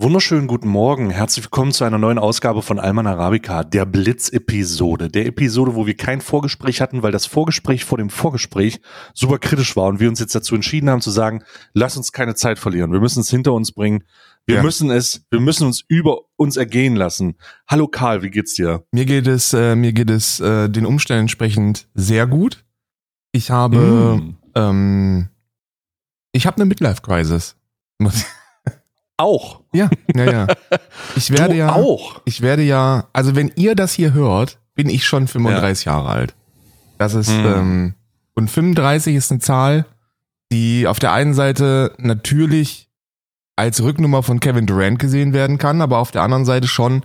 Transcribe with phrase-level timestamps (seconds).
[0.00, 1.10] Wunderschönen guten Morgen.
[1.10, 5.08] Herzlich willkommen zu einer neuen Ausgabe von Alman Arabica, der Blitz-Episode.
[5.08, 8.80] Der Episode, wo wir kein Vorgespräch hatten, weil das Vorgespräch vor dem Vorgespräch
[9.12, 11.42] super kritisch war und wir uns jetzt dazu entschieden haben zu sagen,
[11.74, 12.92] lass uns keine Zeit verlieren.
[12.92, 14.04] Wir müssen es hinter uns bringen.
[14.46, 14.62] Wir Ja.
[14.62, 17.34] müssen es, wir müssen uns über uns ergehen lassen.
[17.66, 18.84] Hallo Karl, wie geht's dir?
[18.92, 22.64] Mir geht es, äh, mir geht es äh, den Umständen entsprechend sehr gut.
[23.32, 23.78] Ich habe,
[24.22, 24.36] Mm.
[24.54, 25.28] ähm,
[26.30, 27.56] ich habe eine Midlife-Crisis.
[29.18, 29.60] Auch.
[29.72, 30.46] ja, ja, ja.
[31.16, 32.20] Ich werde ja, auch.
[32.24, 36.34] ich werde ja, also wenn ihr das hier hört, bin ich schon 35 Jahre alt.
[36.98, 37.44] Das ist, Hm.
[37.46, 37.94] ähm,
[38.34, 39.84] und 35 ist eine Zahl,
[40.52, 42.88] die auf der einen Seite natürlich
[43.56, 47.04] als Rücknummer von Kevin Durant gesehen werden kann, aber auf der anderen Seite schon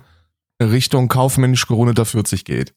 [0.62, 2.74] Richtung kaufmännisch gerundeter 40 geht.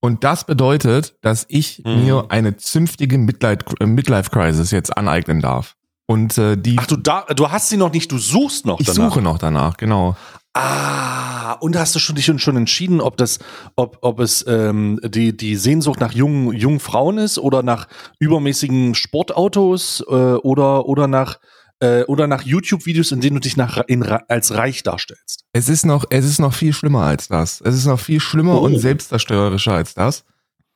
[0.00, 2.04] Und das bedeutet, dass ich Mhm.
[2.04, 5.76] mir eine zünftige äh, Midlife Crisis jetzt aneignen darf.
[6.06, 8.86] Und äh, die Ach, du da, du hast sie noch nicht, du suchst noch ich
[8.86, 9.10] danach.
[9.10, 10.16] suche noch danach, genau.
[10.54, 13.38] Ah, und hast du schon dich schon entschieden, ob das,
[13.74, 18.94] ob, ob es ähm, die, die Sehnsucht nach jungen, jungen Frauen ist oder nach übermäßigen
[18.94, 21.38] Sportautos äh, oder, oder nach
[21.80, 25.44] äh, oder nach YouTube-Videos, in denen du dich nach, in, als reich darstellst.
[25.52, 27.60] Es ist noch, es ist noch viel schlimmer als das.
[27.62, 28.64] Es ist noch viel schlimmer Oh.
[28.64, 30.24] und selbstzerstörerischer als das.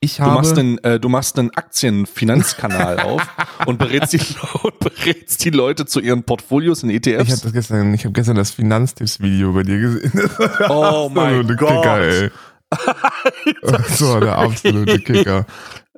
[0.06, 3.22] Ich Du habe, machst einen, äh, du machst einen Aktienfinanzkanal auf
[3.66, 4.20] und berätst die,
[4.62, 7.40] und berätst die Leute zu ihren Portfolios in E ich habe ETFs.
[7.40, 10.12] das gestern, ich habe gestern das Finanztipps-Video bei dir gesehen.
[10.68, 11.68] Oh mein Gott.
[11.68, 12.30] Kicker, ey.
[13.88, 15.46] so, der absolute Kicker.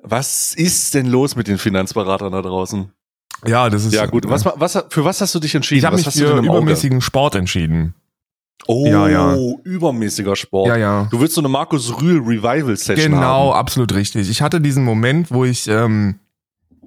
[0.03, 2.91] Was ist denn los mit den Finanzberatern da draußen?
[3.47, 5.81] Ja, das ist Ja gut, was, was, für was hast du dich entschieden?
[5.81, 7.95] Ich habe mich du für übermäßigen Sport entschieden.
[8.67, 9.37] Oh, Ja, ja.
[9.65, 10.69] übermäßiger Sport.
[10.69, 11.09] Ja, ja.
[11.11, 13.59] Du willst so eine Markus Rühl Revival Session Genau, haben.
[13.61, 14.29] absolut richtig.
[14.29, 16.17] Ich hatte diesen Moment, wo ich, ähm,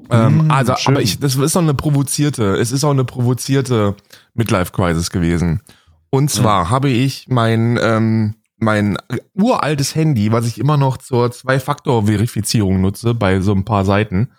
[0.09, 0.93] ähm, Mm, also, schön.
[0.95, 3.95] aber ich, das ist auch eine provozierte, es ist auch eine provozierte
[4.33, 5.61] Midlife Crisis gewesen.
[6.09, 8.97] Und zwar habe ich mein, ähm, mein
[9.33, 14.31] uraltes Handy, was ich immer noch zur Zwei-Faktor-Verifizierung nutze bei so ein paar Seiten,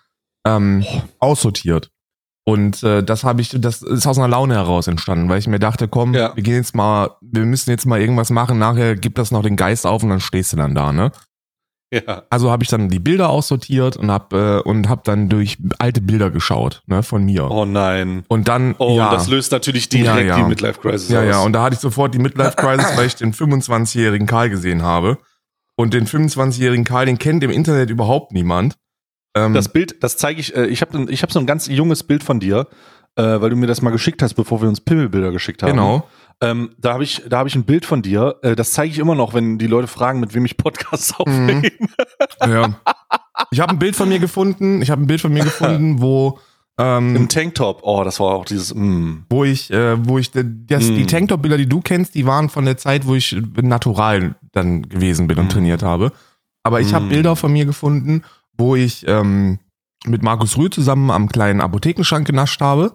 [0.46, 0.84] ähm,
[1.18, 1.90] aussortiert.
[2.44, 5.60] Und äh, das habe ich, das ist aus einer Laune heraus entstanden, weil ich mir
[5.60, 6.34] dachte, komm, Ja.
[6.34, 9.54] wir gehen jetzt mal, wir müssen jetzt mal irgendwas machen, nachher gibt das noch den
[9.56, 11.12] Geist auf und dann stehst du dann da, ne?
[11.94, 12.22] Ja.
[12.30, 16.00] Also habe ich dann die Bilder aussortiert und habe äh, und habe dann durch alte
[16.00, 17.50] Bilder geschaut, ne, von mir.
[17.50, 18.24] Oh nein.
[18.28, 20.36] Und dann Oh, ja, das löst natürlich direkt Ja, ja.
[20.36, 21.26] die Midlife Crisis ja, aus.
[21.26, 24.80] ja, und da hatte ich sofort die Midlife Crisis, weil ich den 25-jährigen Karl gesehen
[24.82, 25.18] habe.
[25.76, 28.76] Und den 25-jährigen Karl, den kennt im Internet überhaupt niemand.
[29.34, 32.02] Ähm, das Bild, das zeige ich, äh, ich habe ich hab so ein ganz junges
[32.02, 32.66] Bild von dir,
[33.16, 35.70] äh, weil du mir das mal geschickt hast, bevor wir uns Pimmelbilder geschickt haben.
[35.72, 36.06] genau.
[36.40, 38.98] Ähm, da habe ich, da habe ich ein Bild von dir, äh, das zeige ich
[38.98, 41.62] immer noch, wenn die Leute fragen, mit wem ich Podcasts aufnehme.
[42.40, 42.74] Ja.
[43.52, 44.82] Ich habe ein Bild von mir gefunden.
[44.82, 46.38] Ich habe ein Bild von mir gefunden, wo
[46.78, 47.80] Im ähm, Tanktop.
[47.82, 49.24] Oh, das war auch dieses, mm.
[49.30, 50.44] wo ich, äh, wo ich, das,
[50.86, 51.06] die Mm.
[51.06, 55.38] Tanktop-Bilder, die du kennst, die waren von der Zeit, wo ich natural dann gewesen bin
[55.38, 55.50] und Mm.
[55.50, 56.12] trainiert habe.
[56.64, 57.08] Aber ich habe Mm.
[57.10, 58.22] Bilder von mir gefunden,
[58.58, 59.58] wo ich ähm,
[60.06, 62.92] mit Markus Rühl zusammen am kleinen Apothekenschrank genascht habe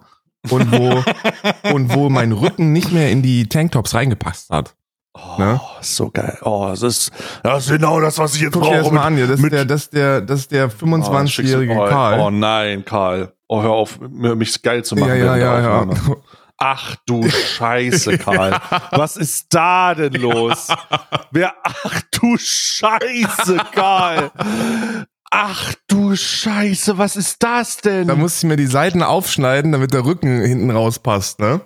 [0.50, 1.02] und wo,
[1.74, 4.74] und wo mein Rücken nicht mehr in die Tanktops reingepasst hat.
[5.14, 5.60] Oh, Ne?
[5.80, 6.38] so geil.
[6.42, 7.10] Oh, das ist,
[7.42, 8.94] das ist genau das, was ich jetzt Guck dir das brauche.
[8.94, 9.26] mal an hier.
[9.26, 12.20] Das ist der, das ist der, das ist der Oh, 25-jährige schickst du- oh, Karl.
[12.20, 13.32] Oh nein, Karl.
[13.48, 15.08] Oh, hör auf, mich geil zu machen.
[15.08, 15.86] ja, ja, ja, ja.
[16.58, 17.26] Ach du
[17.56, 18.60] Scheiße, Karl.
[18.90, 20.68] Was ist da denn los?
[21.32, 24.30] Wer, ach du Scheiße, Karl.
[25.30, 28.08] Ach du Scheiße, was ist das denn?
[28.08, 31.60] Da musste ich mir die Seiten aufschneiden, damit der Rücken hinten rauspasst, ne?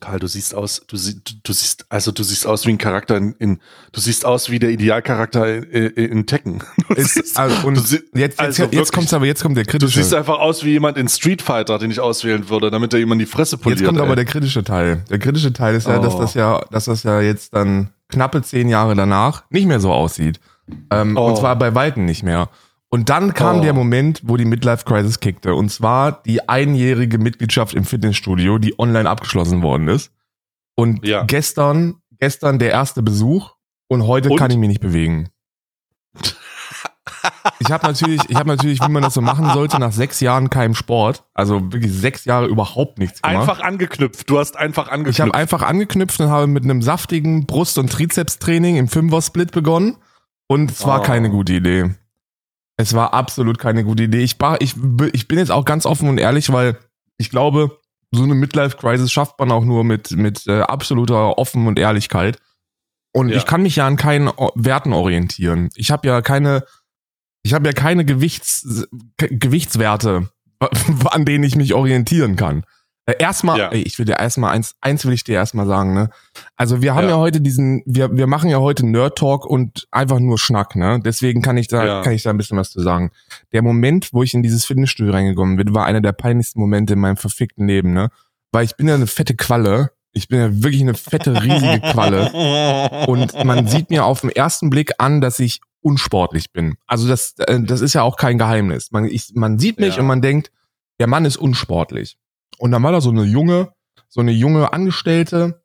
[0.00, 2.78] Karl, du siehst aus, du, sie, du, du siehst, also du siehst aus wie ein
[2.78, 3.60] Charakter in, in
[3.92, 6.62] du siehst aus wie der Idealcharakter in, in, in Tekken.
[6.88, 8.92] Du Ist, siehst- also, und du sie- jetzt, jetzt, also jetzt wirklich.
[8.92, 10.02] kommt's aber, jetzt kommt der Du kritische.
[10.02, 13.20] siehst einfach aus wie jemand in Street Fighter, den ich auswählen würde, damit er jemand
[13.22, 13.80] die Fresse poliert.
[13.80, 14.16] Jetzt kommt aber ey.
[14.16, 15.04] der kritische Teil.
[15.08, 16.18] Der kritische Teil ist ja, dass Oh.
[16.20, 20.38] das ja, dass das ja jetzt dann knappe zehn Jahre danach nicht mehr so aussieht.
[20.90, 21.28] Ähm, Oh.
[21.28, 22.50] Und zwar bei Weitem nicht mehr.
[22.94, 23.62] Und dann kam Oh.
[23.62, 25.56] der Moment, wo die Midlife Crisis kickte.
[25.56, 30.12] Und zwar die einjährige Mitgliedschaft im Fitnessstudio, die online abgeschlossen worden ist.
[30.76, 31.24] Und Ja.
[31.24, 33.50] gestern, gestern der erste Besuch
[33.88, 34.38] und heute Und?
[34.38, 35.28] kann ich mich nicht bewegen.
[37.58, 40.48] Ich habe natürlich, ich habe natürlich, wie man das so machen sollte, nach sechs Jahren
[40.50, 43.40] keinem Sport, also wirklich sechs Jahre überhaupt nichts gemacht.
[43.40, 44.30] Einfach angeknüpft.
[44.30, 45.20] Du hast einfach Ich angeknüpft.
[45.20, 49.96] habe einfach angeknüpft und habe mit einem saftigen Brust- und Trizepstraining im Fünfer-Split begonnen.
[50.46, 51.02] Und es war Oh.
[51.02, 51.94] keine gute Idee.
[52.76, 54.22] Es war absolut keine gute Idee.
[54.22, 54.74] Ich, war, ich,
[55.12, 56.76] ich bin jetzt auch ganz offen und ehrlich, weil
[57.18, 57.78] ich glaube,
[58.12, 62.38] so eine Midlife-Crisis schafft man auch nur mit, mit äh, absoluter Offen und Ehrlichkeit.
[63.12, 63.36] Und Ja.
[63.36, 65.70] ich kann mich ja an keinen Werten orientieren.
[65.76, 66.64] Ich habe ja keine,
[67.44, 68.86] ich habe ja keine Gewichts,
[69.18, 70.28] Ge- Gewichtswerte,
[71.10, 72.64] an denen ich mich orientieren kann.
[73.06, 73.72] Äh, erstmal, Ja.
[73.72, 76.08] ich will dir erstmal eins, eins will ich dir erstmal sagen, ne?
[76.56, 77.10] Also wir haben ja.
[77.10, 77.16] Ja.
[77.18, 81.00] heute diesen, wir, wir machen ja heute Nerd Talk und einfach nur Schnack, ne?
[81.04, 82.02] Deswegen kann ich da, Ja.
[82.02, 83.10] kann ich da ein bisschen was zu sagen.
[83.52, 87.00] Der Moment, wo ich in dieses Fitnessstudio reingekommen bin, war einer der peinlichsten Momente in
[87.00, 88.08] meinem verfickten Leben, ne?
[88.52, 89.90] Weil ich bin ja eine fette Qualle.
[90.12, 92.30] Ich bin ja wirklich eine fette, riesige Qualle.
[93.08, 96.76] Und man sieht mir auf den ersten Blick an, dass ich unsportlich bin.
[96.86, 98.92] Also das, äh, das ist ja auch kein Geheimnis.
[98.92, 100.50] Man, ich, man sieht mich und man denkt,
[101.00, 102.16] der Mann ist unsportlich.
[102.58, 103.72] Und dann war da so eine junge,
[104.08, 105.60] so eine junge Angestellte,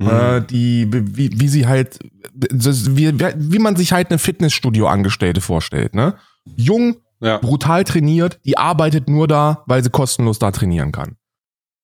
[0.00, 0.08] Mhm.
[0.08, 1.98] äh, die, wie, wie sie halt,
[2.32, 6.16] das- wie, wie man sich halt eine Fitnessstudio-Angestellte vorstellt, ne?
[6.56, 7.38] Jung, ja.
[7.38, 11.16] brutal trainiert, die arbeitet nur da, weil sie kostenlos da trainieren kann.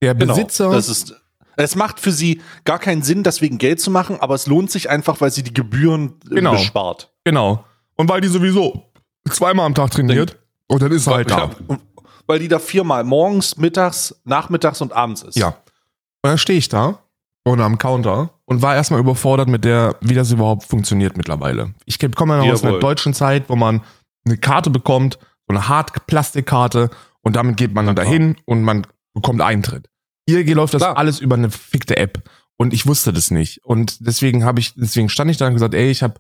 [0.01, 0.35] Der Genau.
[0.35, 1.15] Besitzer, Das ist,
[1.57, 4.89] es macht für sie gar keinen Sinn, deswegen Geld zu machen, aber es lohnt sich
[4.91, 6.53] einfach, weil sie die Gebühren äh, Genau.
[6.53, 7.13] bespart.
[7.25, 7.65] genau.
[7.97, 8.93] Und weil die sowieso
[9.29, 10.39] zweimal am Tag trainiert,
[10.69, 11.51] und dann ist sie halt da.
[11.67, 11.81] Und-
[12.27, 15.37] weil die da viermal morgens, mittags, nachmittags und abends ist.
[15.37, 15.49] Ja.
[15.49, 16.99] Und dann stehe ich da
[17.45, 21.75] und am Counter und war erstmal überfordert mit der, wie das überhaupt funktioniert mittlerweile.
[21.85, 23.83] Ich komme ja noch aus einer deutschen Zeit, wo man
[24.27, 26.91] eine Karte bekommt, so eine Hart-Plastikkarte
[27.21, 29.91] und damit geht man dann dahin und man bekommt Eintritt.
[30.27, 30.97] Hier läuft das Klar.
[30.97, 32.23] alles über eine fickte App
[32.57, 35.75] und ich wusste das nicht und deswegen habe ich, deswegen stand ich da und gesagt,
[35.75, 36.15] ey, ich habe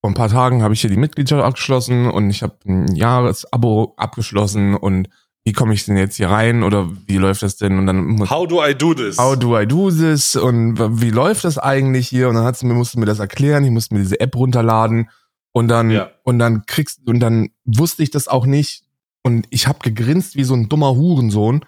[0.00, 3.94] vor ein paar Tagen habe ich hier die Mitgliedschaft abgeschlossen und ich habe ein Jahresabo
[3.96, 5.08] abgeschlossen und
[5.44, 8.30] wie komme ich denn jetzt hier rein oder wie läuft das denn und dann muss
[8.30, 9.18] How do I do this?
[9.18, 10.36] How do I do this?
[10.36, 12.28] Und wie läuft das eigentlich hier?
[12.28, 15.08] Und dann hat sie mir, musste mir das erklären, ich musste mir diese App runterladen
[15.52, 16.10] und dann, Ja.
[16.22, 18.84] und dann kriegst, und dann wusste ich das auch nicht.
[19.24, 21.64] Und ich habe gegrinst wie so ein dummer Hurensohn.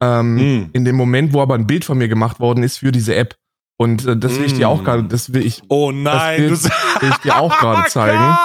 [0.00, 0.70] Ähm, Mm.
[0.74, 3.36] In dem Moment, wo aber ein Bild von mir gemacht worden ist für diese App.
[3.76, 4.84] Und äh, das will ich dir auch Mm.
[4.84, 6.68] gerade, das will ich, Oh nein, Das du
[7.00, 8.36] will ich dir auch gerade zeigen.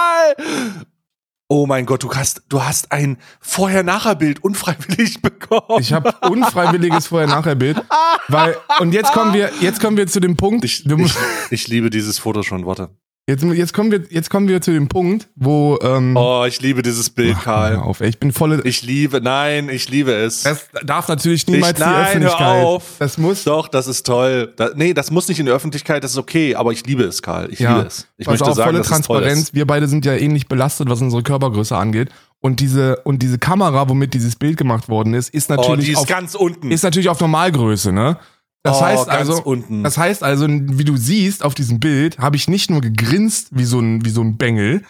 [1.56, 5.78] Oh mein Gott, du hast, du hast ein Vorher-Nachher-Bild unfreiwillig bekommen.
[5.80, 7.80] Ich habe unfreiwilliges Vorher-Nachher-Bild,
[8.26, 10.64] weil und jetzt kommen wir, jetzt kommen wir zu dem Punkt.
[10.64, 11.14] ich, ich,
[11.50, 12.90] ich liebe dieses Foto schon, warte.
[13.26, 16.82] Jetzt, jetzt kommen wir, jetzt kommen wir zu dem Punkt, wo ähm, Oh, ich liebe
[16.82, 17.76] dieses Bild, Ach, hör Karl.
[17.76, 18.60] auf, ey, ich bin volle.
[18.64, 20.42] Ich liebe, nein, ich liebe es.
[20.42, 22.64] das darf natürlich niemals Ich- die nein, hör Öffentlichkeit.
[22.64, 22.82] auf.
[22.98, 23.44] Das muss.
[23.44, 24.52] Doch, das ist toll.
[24.56, 27.22] Da, nee, das muss nicht in der Öffentlichkeit, das ist okay, aber ich liebe es,
[27.22, 27.52] Karl.
[27.52, 28.06] Ich Ja, liebe es.
[28.16, 29.38] Ich möchte auf, sagen, volle dass es toll Transparenz.
[29.48, 29.54] ist.
[29.54, 32.10] Wir beide sind ja ähnlich belastet, was unsere Körpergröße angeht.
[32.40, 35.92] Und diese und diese Kamera, womit dieses Bild gemacht worden ist, ist Oh, natürlich die
[35.92, 36.70] ist auf, ganz unten.
[36.70, 38.18] ist natürlich auf Normalgröße, ne?
[38.64, 39.84] Das Oh, heißt also, unten.
[39.84, 43.64] das heißt also, wie du siehst auf diesem Bild, habe ich nicht nur gegrinst wie
[43.64, 44.82] so ein wie so ein Bengel,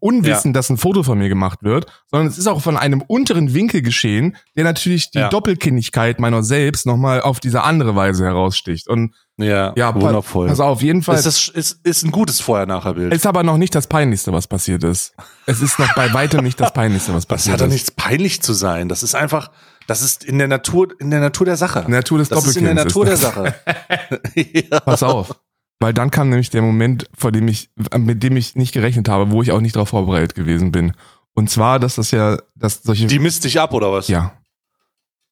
[0.00, 3.54] unwissend, dass ein Foto von mir gemacht wird, sondern es ist auch von einem unteren
[3.54, 5.28] Winkel geschehen, der natürlich die Ja.
[5.28, 8.88] Doppelkinnigkeit meiner selbst nochmal auf diese andere Weise heraussticht.
[8.88, 10.48] Und ja, ja, wundervoll.
[10.48, 11.14] Pass auf, jeden Fall.
[11.16, 13.14] ist, das, ist, ist ein gutes Vorher-Nachher-Bild.
[13.14, 15.14] Ist aber noch nicht das Peinlichste, was passiert ist.
[15.46, 17.72] Es ist noch bei weitem nicht das Peinlichste, was Das passiert hat doch ist.
[17.72, 18.88] nichts peinlich zu sein.
[18.88, 19.50] Das ist einfach,
[19.86, 21.84] das ist in der Natur, in der Natur der Sache.
[21.90, 23.54] Natur des das ist in der Natur der Sache.
[24.34, 24.80] ja.
[24.80, 25.38] Pass auf.
[25.78, 29.30] Weil dann kam nämlich der Moment, vor dem ich, mit dem ich nicht gerechnet habe,
[29.30, 30.92] wo ich auch nicht darauf vorbereitet gewesen bin.
[31.34, 34.08] Und zwar, dass das ja, dass solche, Die misst dich ab, oder was?
[34.08, 34.32] ja,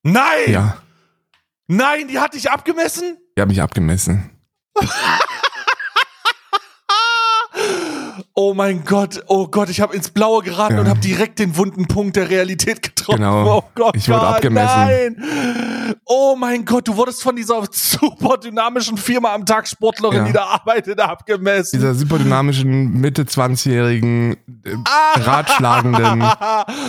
[0.03, 0.23] Nein!
[0.49, 0.77] ja,
[1.67, 3.17] Nein, die hat dich abgemessen?
[3.37, 4.31] die habe ich abgemessen.
[8.37, 10.81] Oh mein Gott, oh Gott, ich habe ins Blaue geraten Ja.
[10.81, 13.19] und habe direkt den wunden Punkt der Realität getroffen.
[13.21, 13.59] Genau.
[13.59, 14.77] Oh Gott, Ich wurde Karl, abgemessen.
[14.77, 15.95] Nein.
[16.05, 20.25] Oh mein Gott, du wurdest von dieser super dynamischen Firma am Tag Sportlerin, Ja.
[20.25, 21.79] die da arbeitet, abgemessen.
[21.79, 24.33] Dieser super dynamischen, Mitte 20-jährigen,
[24.65, 26.25] äh, ratschlagenden,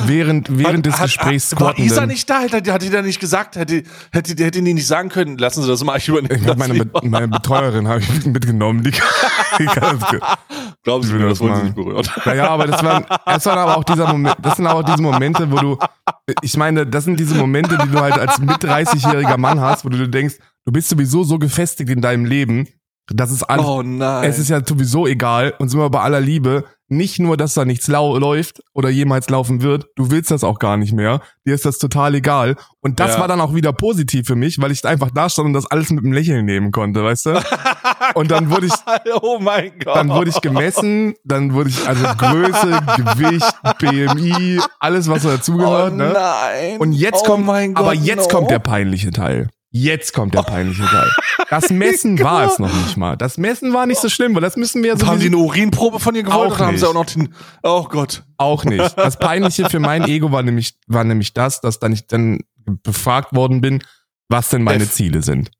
[0.05, 2.39] während, während des Gesprächs War Isa nicht da?
[2.39, 3.55] Hätte, hat die da nicht gesagt?
[3.55, 6.89] Hätte, hätte, hätte die nicht sagen können, lassen Sie das mal, ich übernehme Ich meine,
[7.03, 8.81] meine Betreuerin habe ich mitgenommen.
[8.83, 8.91] Die,
[9.59, 12.05] die Sie will mir, das das wollen Sie nicht berühren.
[12.25, 15.01] Naja, aber das waren, das waren aber auch dieser Moment, das sind aber auch diese
[15.01, 15.77] Momente, wo du,
[16.41, 19.89] ich meine, das sind diese Momente, die du halt als mit 30-jähriger Mann hast, wo
[19.89, 22.67] du denkst, du bist sowieso so gefestigt in deinem Leben,
[23.07, 24.23] dass es alles, Oh nein.
[24.29, 27.65] es ist ja sowieso egal und sind wir bei aller Liebe, nicht nur, dass da
[27.65, 31.55] nichts lau läuft oder jemals laufen wird, du willst das auch gar nicht mehr, dir
[31.55, 33.21] ist das total egal und das Ja.
[33.21, 35.89] war dann auch wieder positiv für mich, weil ich einfach da stand und das alles
[35.89, 37.43] mit einem Lächeln nehmen konnte, weißt du?
[38.13, 38.73] Und dann wurde ich,
[39.21, 39.95] oh mein Gott.
[39.95, 45.95] dann wurde ich gemessen, dann wurde ich, also Größe, Gewicht, BMI, alles, was dazugehört, oh
[45.95, 46.11] ne?
[46.13, 46.79] nein.
[46.79, 48.37] Und jetzt oh kommt, mein Gott, aber jetzt no.
[48.37, 49.49] kommt der peinliche Teil.
[49.77, 51.11] Jetzt kommt der peinliche Teil.
[51.49, 53.17] Das Messen war es noch nicht mal.
[53.17, 55.37] Das Messen war nicht so schlimm, weil das müssen wir ja Haben die sowieso eine
[55.37, 57.33] Urinprobe von dir gewollt Auch haben sie auch noch den.
[57.61, 58.23] Oh Gott.
[58.37, 58.97] auch nicht.
[58.97, 62.39] Das peinliche für mein Ego war nämlich, war nämlich das, dass dann ich dann
[62.83, 63.83] befragt worden bin,
[64.29, 64.93] was denn meine F.
[64.93, 65.51] Ziele sind.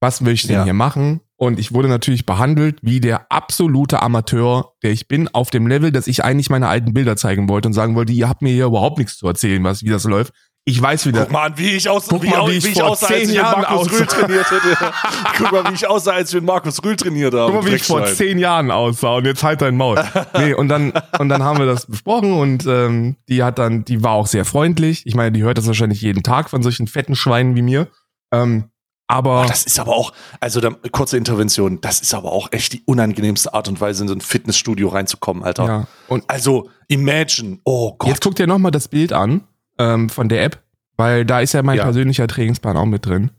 [0.00, 0.64] Was will ich denn Ja.
[0.64, 1.20] hier machen?
[1.36, 5.92] Und ich wurde natürlich behandelt wie der absolute Amateur, der ich bin, auf dem Level,
[5.92, 8.64] dass ich eigentlich meine alten Bilder zeigen wollte und sagen wollte, ihr habt mir hier
[8.64, 10.32] überhaupt nichts zu erzählen, was, wie das läuft.
[10.68, 11.20] Ich weiß wieder.
[11.22, 12.88] Guck mal an, wie ich, aus, Guck wie, mal, au- wie ich wie ich vor
[12.90, 13.96] aussah, als zehn ich mit Jahren Markus aussah.
[13.98, 14.76] Rühl trainiert hätte.
[15.38, 17.52] Guck mal, wie ich aussah, als ich mit Markus Rühl trainiert habe.
[17.52, 20.04] Guck mal, wie ich vor zehn Jahren aussah und jetzt halt dein Maul.
[20.36, 24.02] Nee, und dann, und dann haben wir das besprochen und ähm, die hat dann, die
[24.02, 25.06] war auch sehr freundlich.
[25.06, 27.86] Ich meine, die hört das wahrscheinlich jeden Tag von solchen fetten Schweinen wie mir.
[28.32, 28.64] Ähm,
[29.06, 32.72] aber Oh, das ist aber auch, also da, kurze Intervention, das ist aber auch echt
[32.72, 35.64] die unangenehmste Art und Weise, in so ein Fitnessstudio reinzukommen, Alter.
[35.64, 35.86] ja.
[36.08, 38.08] Und Also, imagine, oh Gott.
[38.08, 39.42] jetzt guck dir nochmal das Bild an
[39.78, 40.62] ähm, von der App,
[40.96, 41.84] weil da ist ja mein Ja.
[41.84, 43.30] persönlicher Trainingsplan auch mit drin.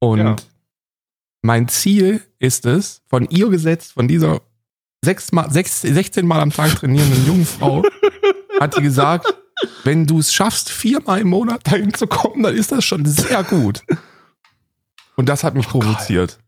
[0.00, 0.36] Und Ja.
[1.42, 4.40] mein Ziel ist es, von ihr gesetzt, von dieser
[5.04, 7.82] sechs mal, sechs, 16 Mal am Tag trainierenden jungen Frau,
[8.60, 9.26] hat die gesagt,
[9.84, 13.42] wenn du es schaffst, viermal im Monat dahin zu kommen, dann ist das schon sehr
[13.44, 13.82] gut.
[15.16, 15.88] Und das hat mich Oh, geil.
[15.92, 16.38] provoziert.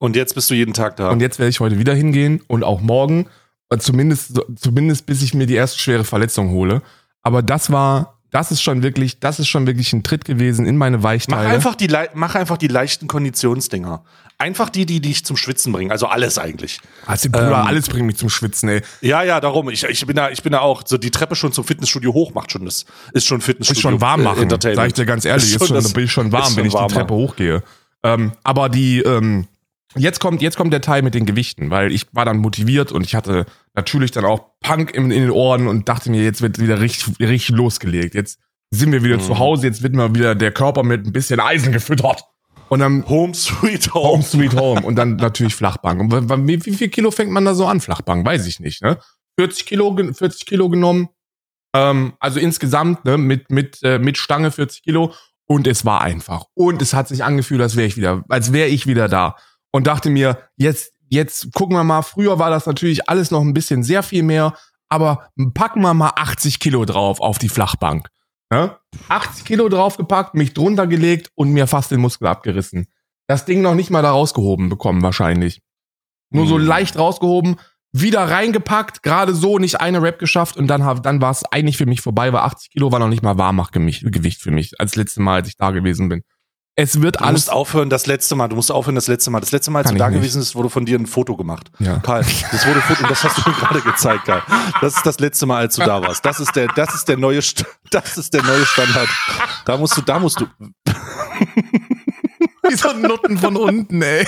[0.00, 1.10] Und jetzt bist du jeden Tag da.
[1.10, 3.26] Und jetzt werde ich heute wieder hingehen und auch morgen,
[3.70, 6.82] äh, zumindest, zumindest bis ich mir die erste schwere Verletzung hole.
[7.22, 10.76] Aber das war, das ist schon wirklich, das ist schon wirklich ein Tritt gewesen in
[10.76, 11.48] meine Mach Weichteile.
[11.48, 14.02] einfach, die, mach einfach die leichten Konditionsdinger.
[14.40, 15.90] Einfach die, die dich zum Schwitzen bringen.
[15.90, 16.78] Also alles eigentlich.
[17.06, 18.82] Also, Bruder, ähm, alles bringt mich zum Schwitzen, ey.
[19.00, 19.68] Ja, ja, darum.
[19.68, 20.82] Ich, ich bin da, ich bin da auch.
[20.86, 22.84] So die Treppe schon zum Fitnessstudio hoch macht schon das.
[23.12, 23.78] Ist schon Fitnessstudio.
[23.78, 24.76] Ist schon warm äh, machen, Entertainment.
[24.76, 25.42] sag ich dir ganz ehrlich.
[25.44, 26.78] Ist Ist schon schon, das- da bin ich schon warm, ist wenn schon ich die
[26.78, 26.94] warmer.
[26.94, 27.62] Treppe hochgehe.
[28.04, 29.48] Ähm, aber die, ähm,
[29.96, 33.04] jetzt kommt, jetzt kommt der Teil mit den Gewichten, weil ich war dann motiviert und
[33.04, 36.58] ich hatte natürlich dann auch Punk in, in den Ohren und dachte mir, jetzt wird
[36.58, 38.14] wieder richtig, richtig losgelegt.
[38.14, 38.38] Jetzt
[38.70, 39.22] sind wir wieder Mhm.
[39.22, 42.24] zu Hause, jetzt wird mal wieder der Körper mit ein bisschen Eisen gefüttert.
[42.68, 44.08] Und dann Home Sweet Home.
[44.08, 46.00] Home Sweet Home und dann natürlich Flachbank.
[46.00, 48.26] Und wie, wie viel Kilo fängt man da so an, Flachbank?
[48.26, 48.98] Weiß ich nicht, ne?
[49.40, 51.08] 40 Kilo, gen- 40 Kilo genommen.
[51.74, 55.14] Ähm, also insgesamt, ne, mit, mit, äh, mit Stange 40 Kilo.
[55.46, 56.44] Und es war einfach.
[56.52, 59.36] Und es hat sich angefühlt, als wäre ich wieder, als wäre ich wieder da.
[59.72, 63.54] Und dachte mir, jetzt, jetzt gucken wir mal, früher war das natürlich alles noch ein
[63.54, 64.54] bisschen sehr viel mehr,
[64.88, 68.08] aber packen wir mal 80 Kilo drauf auf die Flachbank.
[68.50, 68.76] Ne?
[69.08, 72.86] 80 Kilo draufgepackt, mich drunter gelegt und mir fast den Muskel abgerissen.
[73.26, 75.60] Das Ding noch nicht mal da rausgehoben bekommen wahrscheinlich.
[76.30, 76.64] Nur so Mhm.
[76.66, 77.56] leicht rausgehoben,
[77.92, 81.86] wieder reingepackt, gerade so nicht eine Rap geschafft und dann, dann war es eigentlich für
[81.86, 85.36] mich vorbei, weil 80 Kilo war noch nicht mal Warmachgewicht für mich, als letzte Mal,
[85.36, 86.22] als ich da gewesen bin.
[86.80, 87.32] Es wird Du alles.
[87.46, 88.46] musst aufhören, das letzte Mal.
[88.46, 89.40] Du musst aufhören, das letzte Mal.
[89.40, 90.20] Das letzte Mal, als Kann du da nicht.
[90.20, 91.72] gewesen bist, wurde von dir ein Foto gemacht.
[91.80, 91.98] Ja.
[91.98, 94.42] Karl, das wurde Foto, das hast du mir gerade gezeigt, Karl.
[94.80, 96.24] Das ist das letzte Mal, als du da warst.
[96.24, 99.08] Das ist der, das ist der neue, St- das ist der neue Standard.
[99.64, 100.46] Da musst du, da musst du,
[102.68, 104.24] Wie so Nutten von unten, ey.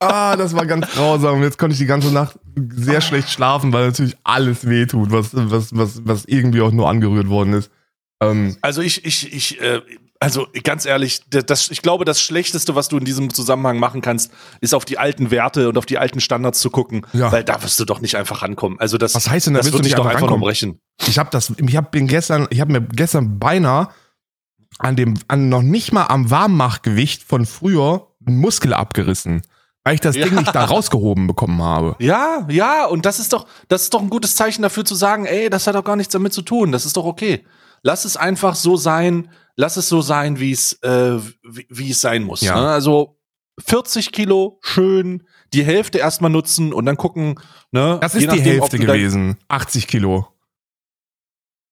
[0.00, 1.42] ah, das war ganz grausam.
[1.42, 2.38] Jetzt konnte ich die ganze Nacht
[2.76, 7.28] sehr schlecht schlafen, weil natürlich alles wehtut, was, was, was, was irgendwie auch nur angerührt
[7.28, 7.70] worden ist.
[8.30, 9.80] Ähm, Also ich, ich, ich, äh,
[10.20, 14.32] also ganz ehrlich, das, ich glaube, das Schlechteste, was du in diesem Zusammenhang machen kannst,
[14.60, 17.30] ist auf die alten Werte und auf die alten Standards zu gucken, Ja.
[17.30, 18.80] weil da wirst du doch nicht einfach rankommen.
[18.80, 20.40] Also das, Was heißt denn, da das wirst du nicht doch einfach rankommen?
[20.42, 20.80] brechen.
[21.06, 23.88] ich habe das, ich hab, bin gestern, ich habe mir gestern beinahe
[24.78, 29.42] an dem, an noch nicht mal am Warmmachgewicht von früher einen Muskel abgerissen,
[29.84, 30.24] weil ich das Ja.
[30.26, 31.96] Ding nicht da rausgehoben bekommen habe.
[31.98, 35.26] Ja, ja, und das ist doch, das ist doch ein gutes Zeichen dafür zu sagen,
[35.26, 36.72] ey, das hat doch gar nichts damit zu tun.
[36.72, 37.44] Das ist doch okay.
[37.84, 42.00] Lass es einfach so sein, lass es so sein, wie es, äh, wie, wie es
[42.00, 42.40] sein muss.
[42.40, 42.58] Ja.
[42.60, 42.68] Ne?
[42.68, 43.18] Also
[43.64, 45.22] 40 Kilo, schön,
[45.52, 47.38] die Hälfte erstmal nutzen und dann gucken,
[47.70, 47.98] ne?
[48.00, 49.36] Das ist die nachdem, ob Hälfte gewesen.
[49.48, 50.26] 80 Kilo.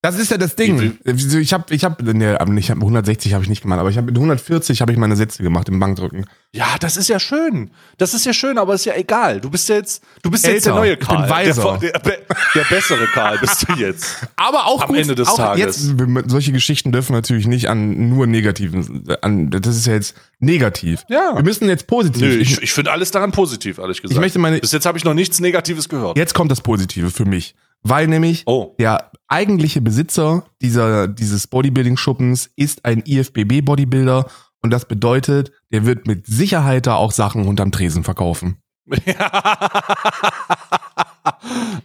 [0.05, 0.99] Das ist ja das Ding.
[1.05, 3.97] Ich habe, ich habe, ne, aber ich habe 160 habe ich nicht gemacht, aber ich
[3.97, 6.27] habe mit 140 habe ich meine Sätze gemacht im Bankdrücken.
[6.53, 7.71] Ja, das ist ja schön.
[7.99, 9.41] Das ist ja schön, aber ist ja egal.
[9.41, 10.81] Du bist jetzt, du bist jetzt der Älter.
[10.81, 11.31] neue Ich bin Karl.
[11.31, 11.79] weiser.
[11.81, 12.19] Der, der,
[12.53, 14.17] der bessere Karl bist du jetzt.
[14.37, 15.89] Aber auch Am gut, Ende des auch Tages.
[15.89, 15.95] Jetzt,
[16.27, 21.05] solche Geschichten dürfen natürlich nicht an nur negativen, an, das ist ja jetzt negativ.
[21.09, 21.37] Ja.
[21.37, 22.23] Wir müssen jetzt positiv.
[22.23, 24.15] Nö, ich, ich, ich finde alles daran positiv, ehrlich gesagt.
[24.17, 26.19] ich möchte meine, Bis jetzt habe ich noch nichts Negatives gehört.
[26.19, 28.75] jetzt kommt das Positive für mich, weil nämlich Oh.
[28.79, 34.27] der eigentliche Besitzer dieser, dieses Bodybuilding-Schuppens ist ein IFBB-Bodybuilder
[34.63, 38.59] und das bedeutet, der wird mit Sicherheit da auch Sachen unterm Tresen verkaufen.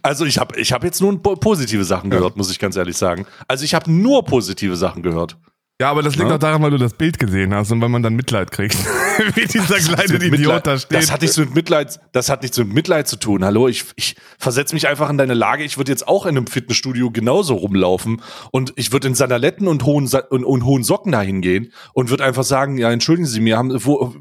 [0.02, 2.96] also ich habe ich hab jetzt nur po- positive Sachen gehört, muss ich ganz ehrlich
[2.96, 3.26] sagen.
[3.46, 5.36] Also ich habe nur positive Sachen gehört.
[5.80, 6.34] Ja, aber das liegt Ja.
[6.34, 8.76] auch daran, weil du das Bild gesehen hast und weil man dann Mitleid kriegt.
[9.36, 10.98] Wie dieser kleine Idiot Mitleid- da steht.
[10.98, 13.44] Das hat nichts mit Mitleid, das hat nichts mit Mitleid zu tun.
[13.44, 15.62] Hallo, ich, ich versetze mich einfach in deine Lage.
[15.62, 19.84] Ich würde jetzt auch in einem Fitnessstudio genauso rumlaufen und ich würde in Sandaletten und
[19.84, 23.56] hohen, und, und hohen Socken dahin gehen und würde einfach sagen, ja, entschuldigen Sie mir,
[23.56, 24.16] haben, wo,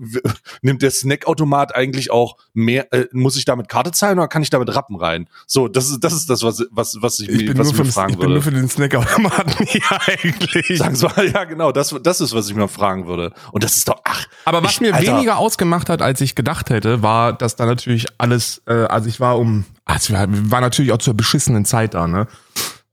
[0.62, 4.52] nimmt der Snackautomat eigentlich auch mehr, äh, muss ich damit Karte zahlen oder kann ich
[4.52, 5.28] damit Rappen rein?
[5.48, 7.76] So, das ist, das ist das, was, was, was ich, ich mir- was nur ich
[7.78, 8.56] für, mir fragen ich bin nur würde.
[8.56, 10.78] für den Snackautomaten hier eigentlich.
[10.78, 13.34] Sagen Sie mal, ja, genau, das, das ist, was ich mir fragen würde.
[13.51, 14.25] Und das ist doch, ach.
[14.46, 17.66] Aber was ich, mir Alter, weniger ausgemacht hat, als ich gedacht hätte, war, dass da
[17.66, 21.94] natürlich alles, äh, also ich war um, also wir waren natürlich auch zur beschissenen Zeit
[21.94, 22.27] da, ne?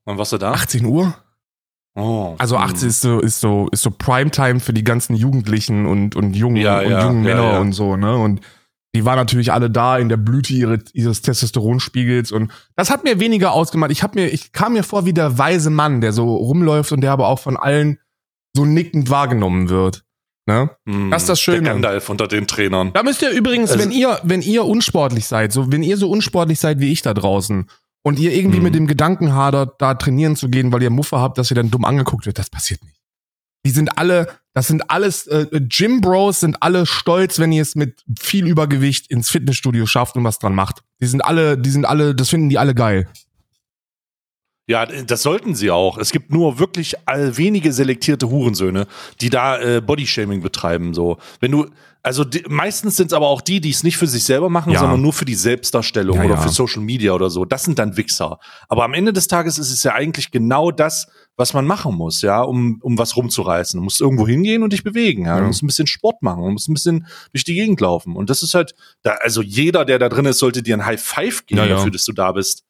[0.05, 0.53] Wann warst du da?
[0.53, 1.15] 18 Uhr.
[1.97, 2.35] Oh.
[2.39, 2.89] Also 18 hm.
[2.89, 6.81] ist so, ist so, ist so Primetime für die ganzen Jugendlichen und, und jungen, Ja,
[6.81, 8.17] und ja, jungen ja, Männer und so, ne?
[8.17, 8.41] Und
[8.95, 13.19] die waren natürlich alle da in der Blüte ihre, ihres Testosteronspiegels und das hat mir
[13.19, 13.91] weniger ausgemacht.
[13.91, 17.01] Ich hab mir, ich kam mir vor wie der weise Mann, der so rumläuft und
[17.01, 17.99] der aber auch von allen
[18.57, 20.05] so nickend wahrgenommen wird.
[20.47, 20.71] Ne?
[20.87, 21.11] Hm.
[21.11, 21.63] das ist das Schöne.
[21.63, 22.93] Der Gandalf unter den Trainern.
[22.93, 26.11] Da müsst ihr übrigens, Also- wenn ihr, wenn ihr unsportlich seid, so wenn ihr so
[26.11, 27.69] unsportlich seid wie ich da draußen
[28.03, 28.65] und ihr irgendwie Mhm.
[28.65, 31.71] mit dem Gedanken hadert, da trainieren zu gehen, weil ihr Muffe habt, dass ihr dann
[31.71, 33.01] dumm angeguckt wird, das passiert nicht.
[33.67, 37.75] Die sind alle, das sind alles äh, Gym Bros, sind alle stolz, wenn ihr es
[37.75, 40.83] mit viel Übergewicht ins Fitnessstudio schafft und was dran macht.
[41.01, 43.09] Die sind alle, die sind alle, das finden die alle geil.
[44.67, 45.99] Ja, das sollten sie auch.
[45.99, 48.87] Es gibt nur wirklich all wenige selektierte Hurensöhne,
[49.21, 50.95] die da äh, Bodyshaming betreiben.
[50.95, 51.67] So, wenn du,
[52.03, 54.73] also die, meistens sind es aber auch die, die es nicht für sich selber machen,
[54.73, 54.79] Ja.
[54.81, 56.41] sondern nur für die Selbstdarstellung Ja, oder ja.
[56.41, 57.45] für Social Media oder so.
[57.45, 58.39] Das sind dann Wichser.
[58.69, 62.23] Aber am Ende des Tages ist es ja eigentlich genau das, was man machen muss,
[62.23, 63.79] ja, um um was rumzureißen.
[63.79, 65.27] Du musst irgendwo hingehen und dich bewegen.
[65.27, 68.17] Ja, du musst ein bisschen Sport machen, du musst ein bisschen durch die Gegend laufen.
[68.17, 71.03] Und das ist halt, da, also jeder, der da drin ist, sollte dir ein High
[71.03, 72.63] Five geben dafür, dass du da bist.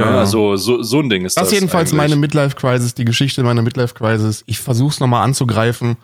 [0.00, 0.18] Ja, Ja.
[0.20, 1.44] Also so, so ein Ding ist das.
[1.44, 1.96] Das ist jedenfalls eigentlich.
[2.10, 4.42] meine Midlife-Crisis, die Geschichte meiner Midlife-Crisis.
[4.46, 5.96] Ich versuch's nochmal anzugreifen.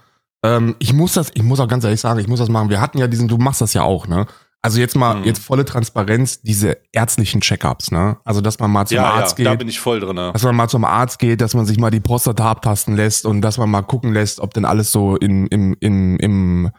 [0.44, 2.70] Ähm, ich muss das, ich muss auch ganz ehrlich sagen, ich muss das machen.
[2.70, 4.26] Wir hatten ja diesen, du machst das ja auch, ne?
[4.62, 5.24] Also jetzt mal, Mhm.
[5.24, 8.16] jetzt volle Transparenz, diese ärztlichen Check-ups, ne?
[8.24, 10.16] Also, dass man mal zum ja, Arzt ja, da geht, bin ich voll drin.
[10.16, 10.30] ne?
[10.32, 13.42] dass man mal zum Arzt geht, dass man sich mal die Prostata abtasten lässt und
[13.42, 16.70] dass man mal gucken lässt, ob denn alles so in, im, im, im,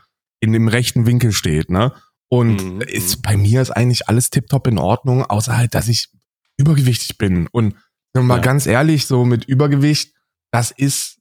[0.41, 1.93] in dem rechten Winkel steht, ne?
[2.29, 6.09] Und Mhm, ist, bei mir ist eigentlich alles tiptop in Ordnung, außer halt, dass ich
[6.57, 7.47] übergewichtig bin.
[7.51, 7.75] Und
[8.15, 8.41] mal Ja.
[8.41, 10.15] ganz ehrlich, so mit Übergewicht,
[10.51, 11.19] das ist,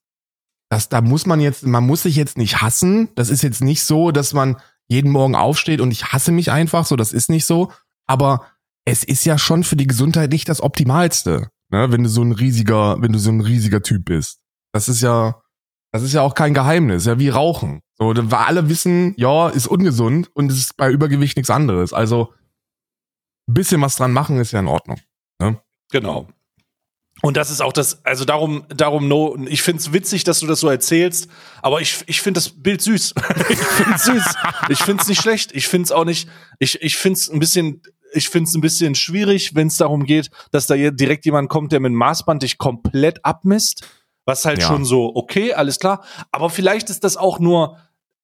[0.71, 3.09] das, da muss man jetzt, man muss sich jetzt nicht hassen.
[3.14, 4.57] Das ist jetzt nicht so, dass man
[4.88, 7.71] jeden Morgen aufsteht und ich hasse mich einfach, so, das ist nicht so.
[8.07, 8.47] Aber
[8.87, 12.33] es ist ja schon für die Gesundheit nicht das Optimalste, ne, wenn du so ein
[12.33, 14.40] riesiger, wenn du so ein riesiger Typ bist.
[14.73, 15.43] Das ist ja,
[15.93, 17.81] das ist ja auch kein Geheimnis, ja wie Rauchen.
[17.99, 21.93] So, da- weil alle wissen, ja, ist ungesund und es ist bei Übergewicht nichts anderes.
[21.93, 22.33] Also
[23.49, 24.99] ein bisschen was dran machen ist ja in Ordnung.
[26.00, 26.28] Genau.
[27.23, 30.61] Und das ist auch das, also darum, darum no, ich find's witzig, dass du das
[30.61, 31.28] so erzählst,
[31.63, 33.15] aber ich, ich finde das Bild süß.
[33.49, 34.35] ich find's süß.
[34.69, 35.52] Ich find's nicht schlecht.
[35.52, 36.28] Ich find's auch nicht,
[36.59, 37.80] ich, ich find's ein bisschen,
[38.13, 41.80] ich find's ein bisschen schwierig, wenn es darum geht, dass da direkt jemand kommt, der
[41.80, 43.87] mit dem Maßband dich komplett abmisst.
[44.26, 44.67] Was halt Ja.
[44.67, 46.04] schon so, okay, alles klar.
[46.32, 47.78] Aber vielleicht ist das auch nur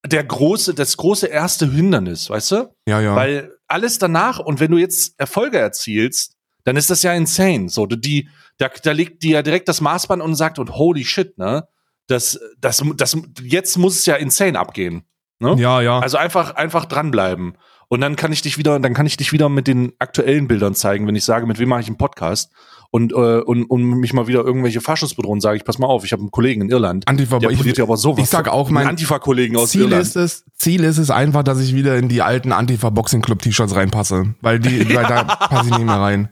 [0.05, 2.75] der große, das große erste Hindernis, weißt du?
[2.89, 3.15] Ja, ja.
[3.15, 7.69] Weil alles danach, und wenn du jetzt Erfolge erzielst, dann ist das ja insane.
[7.69, 11.39] So, die, da, da legt die ja direkt das Maßband und sagt, und holy shit,
[11.39, 11.67] ne?
[12.09, 15.05] Das, das, das, jetzt muss es ja insane abgehen.
[15.39, 15.57] Ne?
[15.59, 15.99] ja, ja.
[15.99, 17.57] Also einfach, einfach dranbleiben.
[17.89, 20.75] Und dann kann ich dich wieder, dann kann ich dich wieder mit den aktuellen Bildern
[20.75, 22.51] zeigen, wenn ich sage, mit wem mache ich einen Podcast
[22.91, 26.05] und, äh, und, und mich mal wieder irgendwelche Faschos bedrohen, sage ich, pass mal auf,
[26.05, 27.07] ich habe einen Kollegen in Irland.
[27.09, 28.23] Antifa, Der ich, aber sowas.
[28.23, 30.03] ich sag auch, mein Antifa-Kollegen aus Ziel Irland.
[30.03, 33.43] ist es, Ziel ist es einfach, dass ich wieder in die alten Antifa Boxing Club
[33.43, 36.29] T-Shirts reinpasse, weil die, weil da passe ich nicht mehr rein.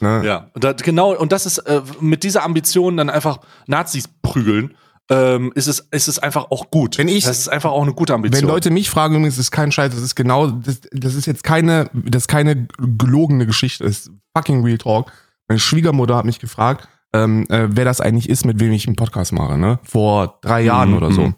[0.00, 0.22] Ne?
[0.24, 4.74] Ja, und da, genau, und das ist äh, mit dieser Ambition dann einfach Nazis prügeln,
[5.08, 6.98] ähm, ist, es, ist es einfach auch gut.
[6.98, 8.42] Wenn ich- das ist einfach auch eine gute Ambition.
[8.42, 11.44] Wenn Leute mich fragen, übrigens, ist kein Scheiß, das ist genau, das, das ist jetzt
[11.44, 15.12] keine, das ist keine gelogene Geschichte, das ist fucking real talk.
[15.48, 18.96] Meine Schwiegermutter hat mich gefragt, ähm, äh, wer das eigentlich ist, mit wem ich einen
[18.96, 19.78] Podcast mache, ne?
[19.84, 21.20] Vor drei Jahren Mhm, oder so.
[21.28, 21.34] mhm.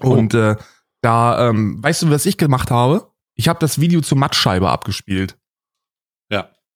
[0.00, 0.54] Und äh,
[1.00, 3.08] da, ähm, weißt du, was ich gemacht habe?
[3.34, 5.36] Ich habe das Video zur Mattscheibe abgespielt.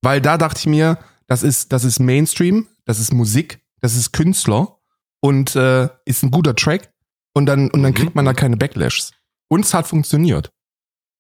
[0.07, 4.13] Weil da dachte ich mir, das ist, das ist Mainstream, das ist Musik, das ist
[4.13, 4.79] Künstler
[5.21, 6.91] und äh, ist ein guter Track
[7.35, 7.97] und dann, und dann Mhm.
[7.97, 9.13] kriegt man da keine Backlashs.
[9.49, 10.51] Und es hat funktioniert.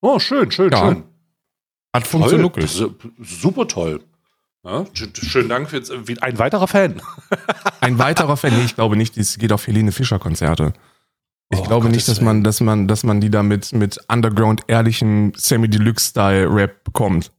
[0.02, 0.78] oh, schön, schön, Ja.
[0.78, 1.02] schön.
[1.94, 2.56] Hat funktioniert.
[2.58, 2.88] äh,
[3.22, 4.00] super toll.
[4.64, 7.00] Ja, sch- schönen Dank für äh, ein weiterer Fan.
[7.80, 10.72] Ein weiterer Fan, nee, ich glaube nicht, es geht auf Helene Fischer Konzerte.
[11.50, 13.98] Ich Oh, glaube nicht, Gottes dass man, dass man, dass man die da mit, mit
[14.08, 17.32] Underground ehrlichen Sammy Deluxe Style Rap bekommt.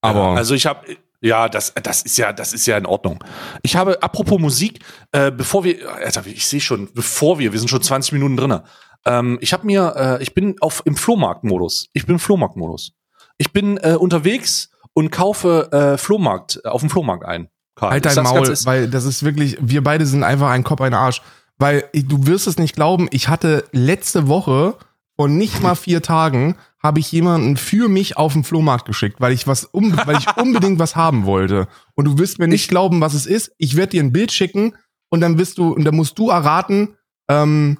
[0.00, 0.86] Aber also ich habe
[1.22, 3.22] ja, das, das ist ja, das ist ja in Ordnung.
[3.62, 4.80] Ich habe, apropos Musik,
[5.12, 8.64] äh, bevor wir, Alter, ich sehe schon, bevor wir, wir sind schon 20 Minuten drinne.
[9.04, 11.90] Ähm, ich habe mir, äh, ich bin auf im Flohmarktmodus.
[11.92, 12.92] Ich bin im Flohmarktmodus.
[13.36, 17.48] Ich bin äh, unterwegs und kaufe äh, Flohmarkt auf dem Flohmarkt ein.
[17.74, 17.92] Karl.
[17.92, 21.22] halt dein Maul, weil das ist wirklich, wir beide sind einfach ein Kopf, ein Arsch.
[21.56, 24.76] Weil du wirst es nicht glauben, ich hatte letzte Woche
[25.16, 29.32] vor nicht mal vier Tagen habe ich jemanden für mich auf den Flohmarkt geschickt, weil
[29.32, 31.68] ich was um, weil ich unbedingt was haben wollte.
[31.94, 33.52] Und du wirst mir nicht Ich- glauben, was es ist.
[33.58, 34.74] Ich werde dir ein Bild schicken
[35.10, 36.96] und dann wirst du, und dann musst du erraten,
[37.30, 37.78] ähm,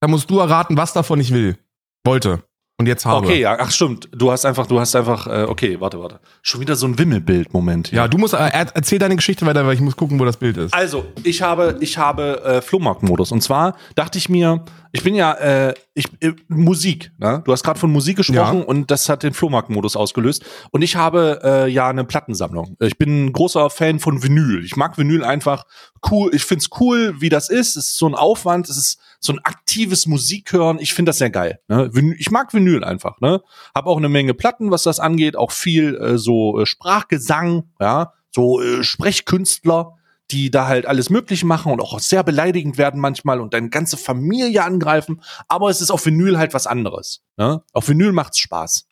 [0.00, 1.58] dann musst du erraten, was davon ich will.
[2.06, 2.42] Wollte.
[2.80, 3.26] und jetzt habe.
[3.26, 4.08] Okay, ja, ach stimmt.
[4.12, 6.20] Du hast einfach, du hast einfach, äh, okay, warte, warte.
[6.42, 7.88] Schon wieder so ein Wimmelbild, Moment.
[7.88, 7.96] hier.
[7.96, 10.36] Ja, du musst, äh, er- erzähl deine Geschichte weiter, weil ich muss gucken, wo das
[10.36, 10.72] Bild ist.
[10.72, 13.32] Also, ich habe, ich habe äh, Flohmarktmodus.
[13.32, 17.42] Und zwar dachte ich mir, ich bin ja, äh, ich, äh, Musik, ne?
[17.44, 18.64] Du hast gerade von Musik gesprochen Ja.
[18.64, 20.44] und das hat den Flohmarktmodus ausgelöst.
[20.70, 22.76] Und ich habe äh, ja eine Plattensammlung.
[22.80, 24.64] Ich bin ein großer Fan von Vinyl.
[24.64, 25.64] Ich mag Vinyl einfach
[26.10, 26.30] cool.
[26.34, 27.76] Ich find's cool, wie das ist.
[27.76, 30.78] Es ist so ein Aufwand, es ist so ein aktives Musikhören.
[30.78, 31.60] Ich finde das sehr geil.
[31.68, 31.90] Ne?
[32.18, 33.42] Ich mag Vinyl einfach, ne?
[33.74, 38.12] Hab auch eine Menge Platten, was das angeht, auch viel äh, so äh, Sprachgesang, ja,
[38.30, 39.97] so äh, Sprechkünstler
[40.30, 43.96] die da halt alles möglich machen und auch sehr beleidigend werden manchmal und deine ganze
[43.96, 45.22] Familie angreifen.
[45.48, 47.22] Aber es ist auf Vinyl halt was anderes.
[47.36, 47.62] Ne?
[47.72, 48.86] Auf Vinyl macht's Spaß.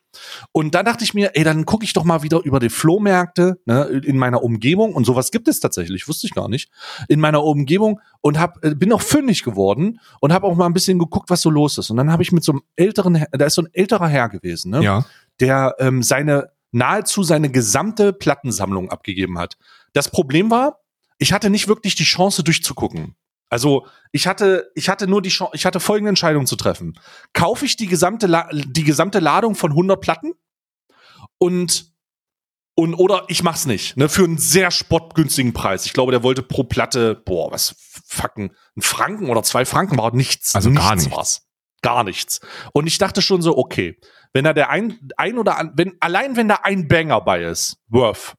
[0.53, 3.61] Und dann dachte ich mir, ey, dann gucke ich doch mal wieder über die Flohmärkte
[3.67, 4.95] ne, in meiner Umgebung.
[4.95, 6.71] Und sowas gibt es tatsächlich, wusste ich gar nicht.
[7.09, 10.73] In meiner Umgebung und hab, äh, bin auch fündig geworden und habe auch mal ein
[10.73, 11.91] bisschen geguckt, was so los ist.
[11.91, 14.31] Und dann habe ich mit so einem älteren, Herr- da ist so ein älterer Herr
[14.31, 14.83] gewesen, ne?
[14.83, 15.05] Ja.
[15.41, 19.57] der ähm, seine nahezu seine gesamte Plattensammlung abgegeben hat.
[19.93, 20.81] Das Problem war,
[21.19, 23.17] ich hatte nicht wirklich die Chance durchzugucken.
[23.49, 26.99] Also ich hatte, ich hatte nur die Chance, ich hatte folgende Entscheidung zu treffen.
[27.33, 30.33] Kaufe ich die gesamte, La die gesamte Ladung von 100 Platten
[31.39, 31.93] und
[32.79, 35.87] und oder ich mach's nicht, ne, für einen sehr spottgünstigen Preis.
[35.87, 37.75] Ich glaube, der wollte pro Platte, boah, was
[38.07, 40.55] fucken, ein Franken oder zwei Franken war nichts.
[40.55, 41.05] Also gar nichts.
[41.05, 41.17] nichts.
[41.17, 41.43] War's.
[41.83, 42.41] Gar nichts.
[42.73, 43.99] Und ich dachte schon so, okay,
[44.33, 47.79] wenn da der ein, ein oder an, wenn, allein wenn da ein Banger bei ist,
[47.89, 48.35] worth.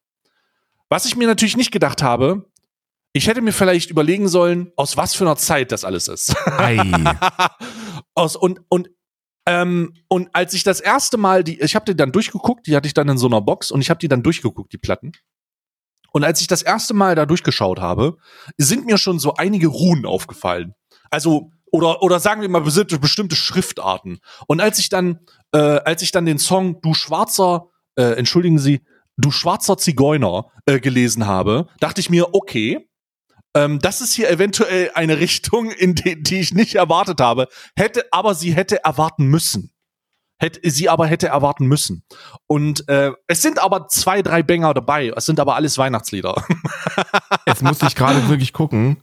[0.90, 2.46] Was ich mir natürlich nicht gedacht habe,
[3.18, 6.36] ich hätte mir vielleicht überlegen sollen, aus was für einer Zeit das alles ist.
[6.46, 6.78] Ei.
[8.18, 8.90] aus und und
[9.46, 12.88] ähm, und als ich das erste Mal die ich habe die dann durchgeguckt die hatte
[12.88, 15.14] ich dann in so einer Box und ich habe die dann durchgeguckt die Platten
[16.12, 18.18] und als ich das erste Mal da durchgeschaut habe
[18.58, 20.74] sind mir schon so einige Runen aufgefallen
[21.12, 25.20] also oder oder sagen wir mal bestimmte, bestimmte Schriftarten und als ich dann
[25.54, 28.82] äh, als ich dann den Song du schwarzer äh, entschuldigen Sie
[29.16, 32.90] du schwarzer Zigeuner äh, gelesen habe dachte ich mir okay
[33.56, 37.48] ähm, das ist hier eventuell eine Richtung, in die, die ich nicht erwartet habe.
[37.76, 39.72] Hätte, aber sie hätte erwarten müssen.
[40.40, 42.04] Hätte, sie aber hätte erwarten müssen.
[42.46, 45.12] Und äh, es sind aber zwei, drei Banger dabei.
[45.16, 46.36] Es sind aber alles Weihnachtslieder.
[47.48, 48.98] Jetzt musste ich gerade wirklich gucken.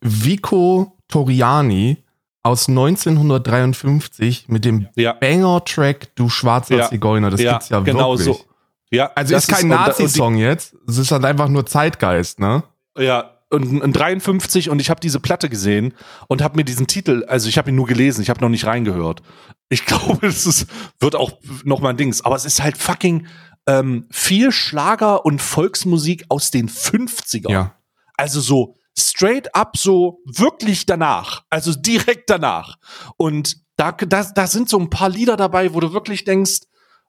[0.00, 2.04] Vico Toriani
[2.44, 6.88] aus 1953 mit dem ja, Banger-Track Du schwarzer Ja.
[6.88, 7.30] Zigeuner.
[7.30, 8.36] Das ja, gibt's ja genau wirklich.
[8.36, 8.44] so.
[8.92, 10.76] Ja, Also ist kein Nazi-Song jetzt.
[10.86, 12.62] Es ist halt einfach nur Zeitgeist, ne?
[12.96, 15.94] Ja, und ein 53 und ich habe diese Platte gesehen
[16.28, 18.66] und habe mir diesen Titel, also ich habe ihn nur gelesen, ich habe noch nicht
[18.66, 19.22] reingehört.
[19.68, 20.66] Ich glaube, es ist,
[20.98, 21.32] wird auch
[21.64, 23.26] noch mal ein Dings, aber es ist halt fucking
[23.66, 27.50] ähm, viel Schlager und Volksmusik aus den 50ern.
[27.50, 27.76] Ja.
[28.16, 31.44] Also so straight up, so wirklich danach.
[31.50, 32.76] Also direkt danach.
[33.16, 36.60] Und da, da, da sind so ein paar Lieder dabei, wo du wirklich denkst,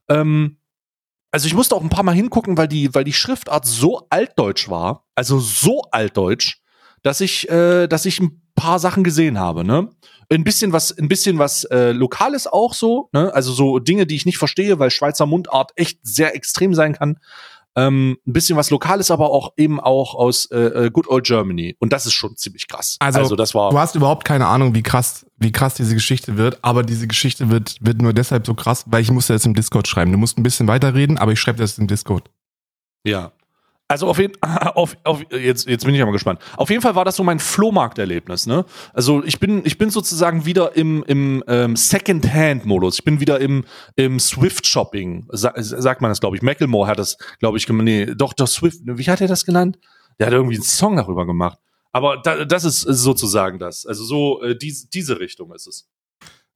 [0.10, 0.58] ähm,
[1.32, 4.70] also ich musste auch ein paar Mal hingucken, weil die, weil die Schriftart so altdeutsch
[4.70, 6.58] war, also so altdeutsch,
[7.04, 9.90] dass ich, äh, dass ich ein paar Sachen gesehen habe, ne?
[10.30, 13.34] Ein bisschen was, ein bisschen was äh, Lokales auch so, ne?
[13.34, 17.20] Also so Dinge, die ich nicht verstehe, weil Schweizer Mundart echt sehr extrem sein kann.
[17.78, 21.76] Ähm, ein bisschen was Lokales, aber auch eben auch aus äh, äh, Good Old Germany.
[21.80, 22.98] Und das ist schon ziemlich krass.
[23.00, 23.70] Also, das war.
[23.70, 27.52] Du hast überhaupt keine Ahnung, wie krass, wie krass diese Geschichte wird, aber diese Geschichte
[27.52, 30.12] wird, wird nur deshalb so krass, weil ich musste das im Discord schreiben.
[30.12, 32.32] Du musst ein bisschen weiterreden, aber ich schreibe das im Discord.
[33.06, 33.32] Ja.
[33.90, 36.40] Also auf jeden auf, auf, jetzt, jetzt bin ich aber gespannt.
[36.58, 38.66] Auf jeden Fall war das so mein Flohmarkterlebnis, ne?
[38.94, 43.00] Also ich bin, ich bin sozusagen wieder im, im ähm, Second-Hand-Modus.
[43.00, 43.64] Ich bin wieder im,
[43.96, 46.42] im Swift-Shopping, sa sagt man das, glaube ich.
[46.42, 49.80] Macklemore hat das, glaube ich, nee, doch, doch, Swift, wie hat er das genannt?
[50.20, 51.60] Der hat irgendwie einen Song darüber gemacht.
[51.94, 53.86] Aber da, das ist sozusagen das.
[53.86, 55.90] Also so, äh, dies, diese Richtung ist es.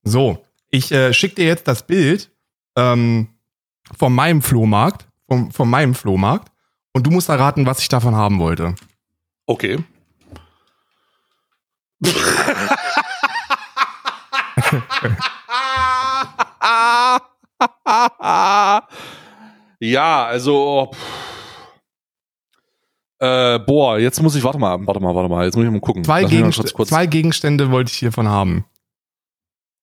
[0.04, 2.32] So, ich äh, schicke dir jetzt das Bild
[2.76, 3.30] ähm,
[3.98, 6.51] von meinem Flohmarkt, vom, von meinem Flohmarkt,
[6.94, 8.76] und du musst erraten, was ich davon haben wollte.
[9.46, 9.84] Okay.
[19.80, 20.92] ja, also.
[23.20, 25.80] Äh, boah, jetzt muss ich, warte mal, warte mal, warte mal, jetzt muss ich mal
[25.80, 26.04] gucken.
[26.04, 28.66] Zwei, mal Gegenst kurz- zwei Gegenstände wollte ich hiervon haben.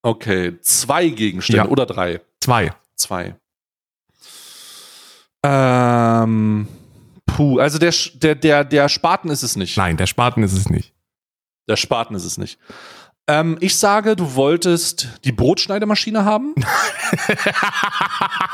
[0.01, 1.69] Okay, zwei Gegenstände Ja.
[1.69, 2.19] oder drei?
[2.41, 2.73] Zwei.
[2.95, 3.35] Zwei.
[5.43, 6.67] Ähm,
[7.35, 9.77] puh, also der, der, der, der Spaten ist es nicht.
[9.77, 10.93] Nein, der Spaten ist es nicht.
[11.67, 12.59] Der Spaten ist es nicht.
[13.27, 16.55] Ähm, ich sage, du wolltest die Brotschneidemaschine haben.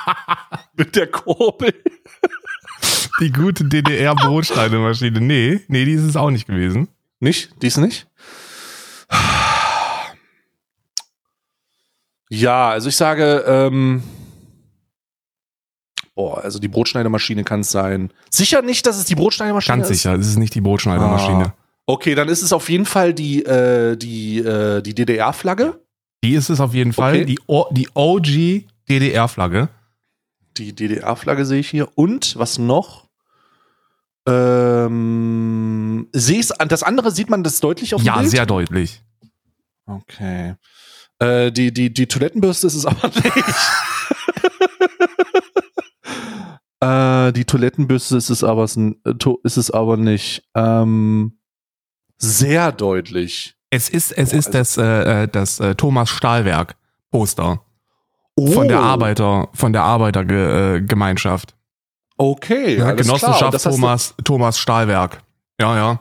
[0.75, 1.73] Mit der Kurbel.
[3.21, 5.21] Die gute DDR-Brotschneidemaschine.
[5.21, 6.89] Nee, nee, die ist es auch nicht gewesen.
[7.21, 7.49] Nicht?
[7.61, 8.07] Dies nicht?
[12.29, 14.03] Ja, also ich sage, ähm,
[16.15, 18.12] boah, also die Brotschneidemaschine kann es sein.
[18.30, 19.97] Sicher nicht, dass es die Brotschneidemaschine Ganz ist?
[20.01, 21.45] sicher, es ist nicht die Brotschneidemaschine.
[21.47, 21.54] Ah.
[21.88, 25.80] Okay, dann ist es auf jeden Fall die, äh, die, äh, die DDR-Flagge.
[26.23, 27.13] Die ist es auf jeden Fall.
[27.15, 27.25] Okay.
[27.25, 29.69] Die, O- die OG DDR-Flagge.
[30.58, 31.89] Die DDR-Flagge sehe ich hier.
[31.95, 33.06] Und was noch?
[34.28, 36.08] Ähm,
[36.58, 38.32] an- das andere sieht man das deutlich auf dem Ja, Bild?
[38.32, 39.04] sehr deutlich.
[39.86, 40.56] Okay.
[41.19, 43.25] Äh, die, die, die Toilettenbürste ist es aber nicht.
[46.79, 50.43] Äh, die Toilettenbürste ist es aber, ist es aber nicht.
[50.55, 51.38] Ähm,
[52.17, 53.55] sehr deutlich.
[53.69, 56.75] Es ist, es Boah, ist also- das, äh, äh, das äh, Thomas Stahlwerk
[57.11, 57.61] Poster
[58.38, 61.51] Oh, von der Arbeiter, von der Arbeitergemeinschaft.
[61.51, 61.55] Äh.
[62.17, 62.91] Okay, Ja.
[62.93, 65.21] Genossenschaft Thomas, Thomas Stahlwerk.
[65.59, 65.99] Ja, ja.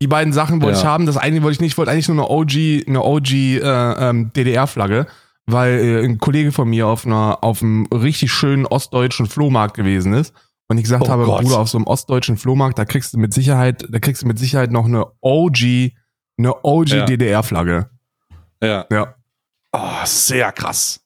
[0.00, 0.82] Die beiden Sachen wollte Ja.
[0.82, 1.06] ich haben.
[1.06, 4.32] Das eine wollte ich nicht, ich wollte eigentlich nur eine OG, eine OG äh, ähm,
[4.34, 5.06] DDR-Flagge,
[5.52, 10.14] weil äh, ein Kollege von mir auf einer, auf einem richtig schönen ostdeutschen Flohmarkt gewesen
[10.14, 10.34] ist.
[10.68, 11.42] Und ich gesagt Oh habe, Gott.
[11.42, 14.38] Bruder, auf so einem ostdeutschen Flohmarkt, da kriegst du mit Sicherheit, da kriegst du mit
[14.38, 15.92] Sicherheit noch eine OG,
[16.38, 17.04] eine OG Ja.
[17.04, 17.90] DDR-Flagge.
[18.62, 18.86] Ja.
[18.90, 19.14] Ja.
[19.72, 21.00] Oh, sehr krass.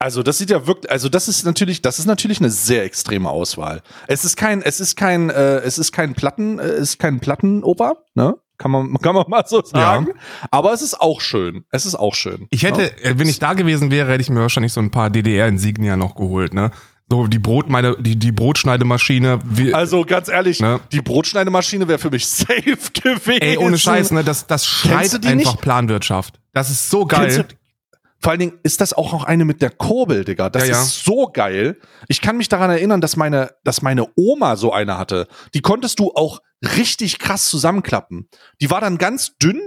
[0.00, 3.28] Also das sieht ja wirklich, also das ist natürlich, das ist natürlich eine sehr extreme
[3.28, 3.82] Auswahl.
[4.06, 7.18] Es ist kein, es ist kein, äh, es ist kein Platten, äh, es ist kein
[7.20, 8.36] Plattenoper, ne?
[8.58, 10.08] Kann man, kann man mal so sagen.
[10.50, 11.64] Aber es ist auch schön.
[11.70, 12.46] Es ist auch schön.
[12.50, 13.02] Ich hätte, ne?
[13.02, 16.14] äh, wenn ich da gewesen wäre, hätte ich mir wahrscheinlich so ein paar DDR-Insignia noch
[16.14, 16.70] geholt, ne?
[17.10, 19.38] So die Brot, meine, die, die Brotschneidemaschine.
[19.44, 20.78] Wie, Also ganz ehrlich, Ne?
[20.92, 22.52] die Brotschneidemaschine wäre für mich safe
[22.92, 23.40] gewesen.
[23.40, 24.22] ey, ohne Scheiß, ne?
[24.24, 25.60] Das, das schreit einfach nicht?
[25.62, 26.38] Planwirtschaft.
[26.52, 27.46] Das ist so geil.
[28.20, 30.50] Vor allen Dingen ist das auch noch eine mit der Kurbel, Digga.
[30.50, 30.82] Das Ja, ja.
[30.82, 31.78] ist so geil.
[32.08, 35.28] Ich kann mich daran erinnern, dass meine, dass meine Oma so eine hatte.
[35.54, 38.28] Die konntest du auch richtig krass zusammenklappen.
[38.60, 39.60] Die war dann ganz dünn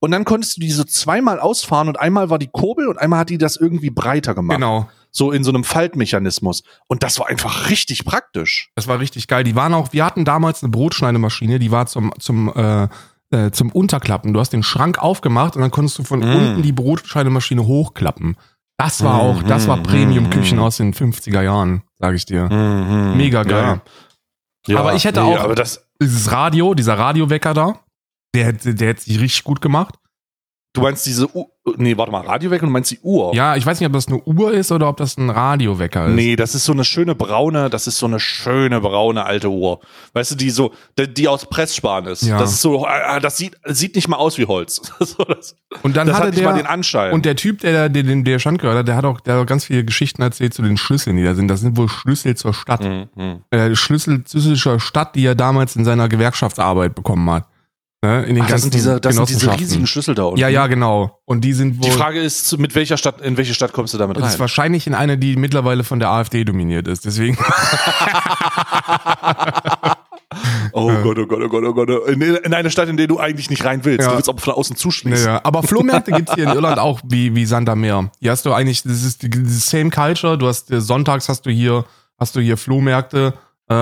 [0.00, 3.20] und dann konntest du die so zweimal ausfahren und einmal war die Kurbel und einmal
[3.20, 4.56] hat die das irgendwie breiter gemacht.
[4.58, 4.88] Genau.
[5.10, 6.64] So in so einem Faltmechanismus.
[6.88, 8.70] Und das war einfach richtig praktisch.
[8.74, 9.44] Das war richtig geil.
[9.44, 12.88] Die waren auch, wir hatten damals eine Brotschneidemaschine, die war zum, zum, äh,
[13.30, 14.32] äh, zum Unterklappen.
[14.34, 16.22] Du hast den Schrank aufgemacht und dann konntest du von Mm.
[16.36, 18.36] unten die Brotschneidemaschine hochklappen.
[18.76, 20.62] Das war auch, das war Mm, Premium-Küchen mm.
[20.62, 22.48] aus den 50er Jahren, sage ich dir.
[23.16, 23.80] Mega geil.
[24.66, 24.78] Ja.
[24.80, 27.80] Aber ich hätte nee, auch- Aber das, Dieses Radio, dieser Radiowecker da,
[28.34, 29.96] der, der hätte sich richtig gut gemacht.
[30.74, 31.46] Du meinst diese U
[31.78, 33.34] Nee, warte mal, Radio weg und du meinst die Uhr.
[33.34, 36.14] Ja, ich weiß nicht, ob das eine Uhr ist oder ob das ein Radiowecker ist.
[36.14, 39.80] Nee, das ist so eine schöne braune, das ist so eine schöne braune alte Uhr.
[40.12, 42.22] Weißt du, die so, die, die aus Pressspan ist.
[42.22, 42.38] Ja.
[42.38, 44.82] Das ist so, äh, das sieht, sieht nicht mal aus wie Holz.
[45.82, 47.14] Und dann das hatte hat der, mal den Anschein.
[47.14, 49.42] Und der Typ, der, der, der, der Stand gehört hat, der hat auch, der hat
[49.42, 51.48] auch ganz viele Geschichten erzählt zu den Schlüsseln, die da sind.
[51.48, 52.84] Das sind wohl Schlüssel zur Stadt.
[52.84, 53.42] Mhm, mhm.
[53.48, 57.46] Äh, Schlüssel zur Stadt, die er damals in seiner Gewerkschaftsarbeit bekommen hat.
[58.04, 58.22] Ne?
[58.24, 60.38] In den Ach, das ganzen sind diese, das sind diese riesigen Schlüssel da unten.
[60.38, 61.20] Ja, ja, genau.
[61.24, 61.88] Und die sind wohl.
[61.88, 64.40] Die Frage ist, mit welcher Stadt, in welche Stadt kommst du damit das ist rein?
[64.40, 67.06] wahrscheinlich in eine, die mittlerweile von der AfD dominiert ist.
[67.06, 67.38] Deswegen.
[70.76, 72.08] Oh Gott, oh Gott, oh Gott, oh Gott.
[72.08, 74.02] In, in eine Stadt, in der du eigentlich nicht rein willst.
[74.02, 74.10] Ja.
[74.10, 75.24] Du willst aber von außen zuschließen.
[75.24, 78.10] Naja, aber Flohmärkte gibt's hier in Irland auch wie, wie Sand am Meer.
[78.18, 80.36] Hier hast du eigentlich, das ist die, die same culture.
[80.36, 81.84] Du hast, äh, sonntags hast du hier,
[82.18, 83.34] hast du hier Flohmärkte,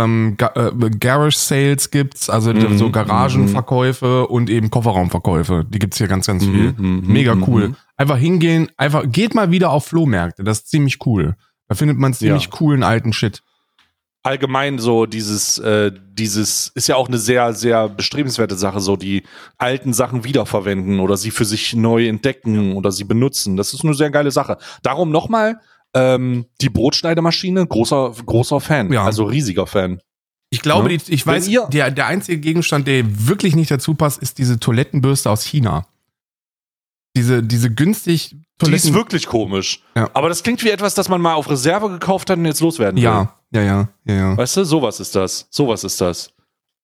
[0.04, 5.64] ähm, Ga äh, Garage Sales gibt's, also Mhm, so Garagenverkäufe und eben Kofferraumverkäufe.
[5.68, 6.74] Die gibt's hier ganz, ganz viel.
[6.76, 7.68] Mhm, Mega mhm, cool.
[7.68, 7.76] mhm.
[7.96, 10.44] Einfach hingehen, einfach, geht mal wieder auf Flohmärkte.
[10.44, 11.36] Das ist ziemlich cool.
[11.68, 12.50] Da findet man ziemlich Ja.
[12.50, 13.42] coolen alten Shit.
[14.24, 19.24] allgemein so dieses, äh, dieses ist ja auch eine sehr, sehr bestrebenswerte Sache, so die
[19.58, 23.56] alten Sachen wiederverwenden oder sie für sich neu entdecken oder sie benutzen.
[23.56, 24.58] Das ist eine sehr geile Sache.
[24.84, 25.58] Darum nochmal,
[25.94, 29.04] ähm, die Brotschneidemaschine, großer, großer Fan, Ja.
[29.04, 30.00] also riesiger Fan.
[30.50, 30.98] Ich glaube, Ja.
[30.98, 34.58] die, ich Wenn weiß, der, der einzige Gegenstand, der wirklich nicht dazu passt, ist diese
[34.60, 35.86] Toilettenbürste aus China.
[37.16, 38.88] Diese, diese günstig Die Toiletten.
[38.90, 39.82] ist wirklich komisch.
[39.94, 40.08] Ja.
[40.14, 42.96] Aber das klingt wie etwas, das man mal auf Reserve gekauft hat und jetzt loswerden
[42.96, 43.04] will.
[43.04, 44.36] ja, ja, ja, ja, ja.
[44.36, 45.46] Weißt du, sowas ist das.
[45.50, 46.32] Sowas ist das.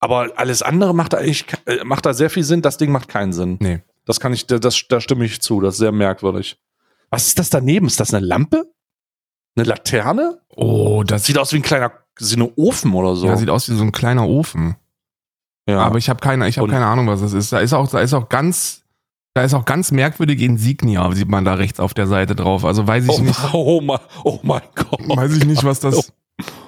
[0.00, 2.60] Aber alles andere macht da eigentlich, ke- äh, macht da sehr viel Sinn.
[2.62, 3.56] Das Ding macht keinen Sinn.
[3.60, 3.80] Nee.
[4.04, 5.60] Das kann ich, da- das, da stimme ich zu.
[5.60, 6.58] Das ist sehr merkwürdig.
[7.10, 7.86] Was ist das daneben?
[7.86, 8.70] Ist das eine Lampe?
[9.58, 10.38] Eine Laterne?
[10.54, 13.26] Oh, das sieht aus wie ein kleiner, so ein Ofen oder so.
[13.26, 14.76] ja, sieht aus wie so ein kleiner Ofen.
[15.68, 15.80] Ja.
[15.80, 17.52] Aber ich habe keine, ich habe keine Ahnung, was das ist.
[17.52, 18.84] Da ist auch, da ist auch ganz,
[19.34, 22.64] da ist auch ganz merkwürdige Insignia, sieht man da rechts auf der Seite drauf.
[22.64, 25.00] Also weiß ich oh, nicht, oh, mein, oh mein Gott.
[25.08, 26.12] weiß ich nicht, was das.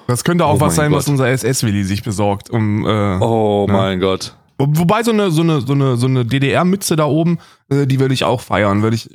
[0.07, 1.13] Das könnte auch Oh was sein, was Gott.
[1.13, 2.49] unser SS-Willi sich besorgt.
[2.49, 3.73] Um, äh, Oh Ja.
[3.73, 4.35] mein Gott.
[4.57, 7.99] Wo- Wobei so eine, so eine, so eine, so eine DDR-Mütze da oben, äh, die
[8.01, 9.09] würde ich auch feiern, würde ich,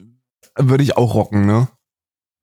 [0.58, 1.68] würde ich auch rocken, ne?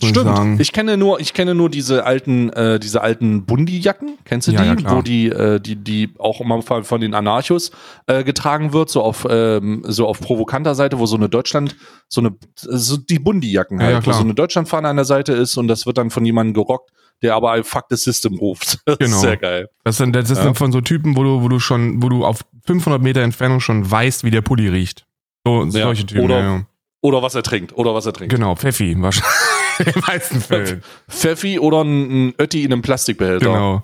[0.03, 0.35] Ich Stimmt.
[0.35, 0.57] sagen.
[0.59, 4.17] Ich kenne nur, ich kenne nur diese alten, äh, diese alten Bundi-Jacken.
[4.25, 4.67] Kennst du Ja, die?
[4.67, 4.97] ja, klar.
[4.97, 7.71] Wo die, äh, die, die auch immer von, von den Anarchos
[8.07, 11.75] äh, getragen wird, so auf, ähm, so auf provokanter Seite, wo so eine Deutschland,
[12.07, 15.33] so eine, so die Bundi-Jacken Ja, halt, ja, wo so eine Deutschlandfahne an der Seite
[15.33, 18.79] ist und das wird dann von jemandem gerockt, der aber ein Fuck the System ruft.
[18.85, 19.15] Das Genau.
[19.15, 19.69] ist sehr geil.
[19.83, 20.53] Das sind, das ist Ja.
[20.53, 23.89] von so Typen, wo du, wo du schon, wo du auf 500 Meter Entfernung schon
[23.89, 25.05] weißt, wie der Pulli riecht.
[25.45, 26.23] So, solche Typen.
[26.25, 26.65] Oder-.
[27.01, 28.33] Oder was er trinkt, oder was er trinkt.
[28.33, 29.29] Genau, Pfeffi, wahrscheinlich.
[29.79, 30.83] In den meisten Fällen.
[31.09, 33.45] Pfeffi oder ein, ein Ötti in einem Plastikbehälter.
[33.45, 33.83] Genau.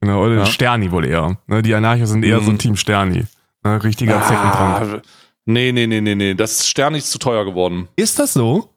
[0.00, 0.46] Genau, oder Ja.
[0.46, 1.36] Sterni wohl eher.
[1.46, 2.58] Ne, die Anarchos sind eher so Mhm.
[2.58, 3.24] Team Sterni.
[3.62, 4.94] Ne, richtiger Zeckentrank.
[4.96, 5.02] Ah,
[5.44, 6.34] nee, nee, nee, nee, nee.
[6.34, 7.88] Das Stern ist zu teuer geworden.
[7.96, 8.70] Ist das so?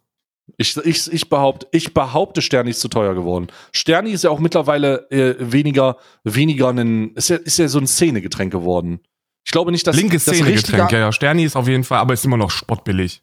[0.57, 3.47] Ich, ich, ich, behaupte, ich behaupte, Sterni ist zu teuer geworden.
[3.71, 5.95] Sterni ist ja auch mittlerweile äh, weniger,
[6.25, 8.99] weniger ein, ist ja, ist ja so ein Szenegetränk geworden.
[9.45, 11.11] Ich glaube nicht, dass Linkes Szenegetränk, ja, ja.
[11.13, 13.21] Sterni ist auf jeden Fall, aber ist immer noch spottbillig.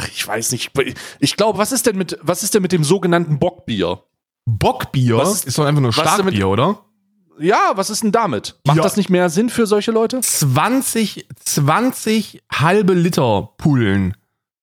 [0.00, 0.70] Ach, ich weiß nicht.
[1.18, 4.02] Ich glaube, was ist denn mit, was ist denn mit dem sogenannten Bockbier?
[4.46, 6.84] Bockbier Was ist- doch einfach nur Starkbier, oder?
[7.38, 8.56] Ja, was ist denn damit?
[8.66, 8.82] Macht Ja.
[8.82, 10.20] das nicht mehr Sinn für solche Leute?
[10.20, 14.14] 20, 20 halbe Liter Pullen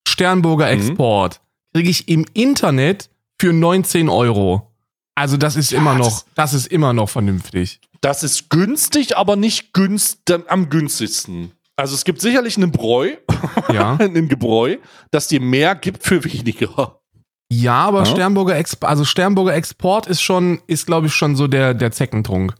[0.08, 0.82] Sternburger Mhm.
[0.90, 1.42] Export
[1.74, 4.72] kriege ich im Internet für 19 Euro.
[5.16, 7.80] Also das ist Ja, immer noch, das- das ist immer noch vernünftig.
[8.02, 11.52] Das ist günstig, aber nicht günst, am günstigsten.
[11.78, 13.12] Also es gibt sicherlich einen Bräu,
[13.72, 13.96] Ja.
[13.98, 14.78] ein Gebräu,
[15.12, 17.00] das dir mehr gibt für weniger.
[17.52, 18.06] Ja, aber Ja.
[18.06, 22.54] Sternburger Exp also Sternburger Export ist schon, ist glaube ich schon so der, der Zeckentrunk.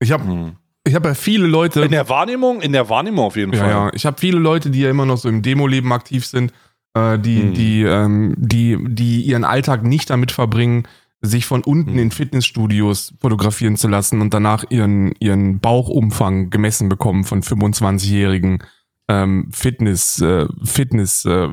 [0.00, 0.52] Ich habe
[0.86, 3.70] ich habe ja viele Leute, In der Wahrnehmung, in der Wahrnehmung auf jeden ja, Fall.
[3.70, 6.52] ja, ich habe viele Leute, die ja immer noch so im Demo-Leben aktiv sind,
[6.92, 7.54] äh, die, Hm.
[7.54, 10.86] die, ähm, die, die ihren Alltag nicht damit verbringen,
[11.24, 11.98] sich von unten Hm.
[11.98, 18.62] in Fitnessstudios fotografieren zu lassen und danach ihren, ihren Bauchumfang gemessen bekommen von 25-jährigen
[19.08, 21.48] ähm, Fitness, äh, Fitness äh.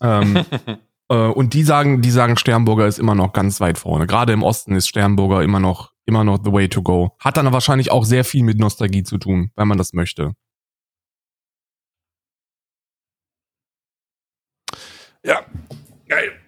[0.00, 0.44] Ähm,
[1.08, 4.06] äh, und die sagen, die sagen, Sternburger ist immer noch ganz weit vorne.
[4.06, 7.16] Gerade im Osten ist Sternburger immer noch, immer noch the way to go.
[7.18, 10.32] Hat dann wahrscheinlich auch sehr viel mit Nostalgie zu tun, wenn man das möchte.
[15.24, 15.46] Ja,
[16.08, 16.41] geil.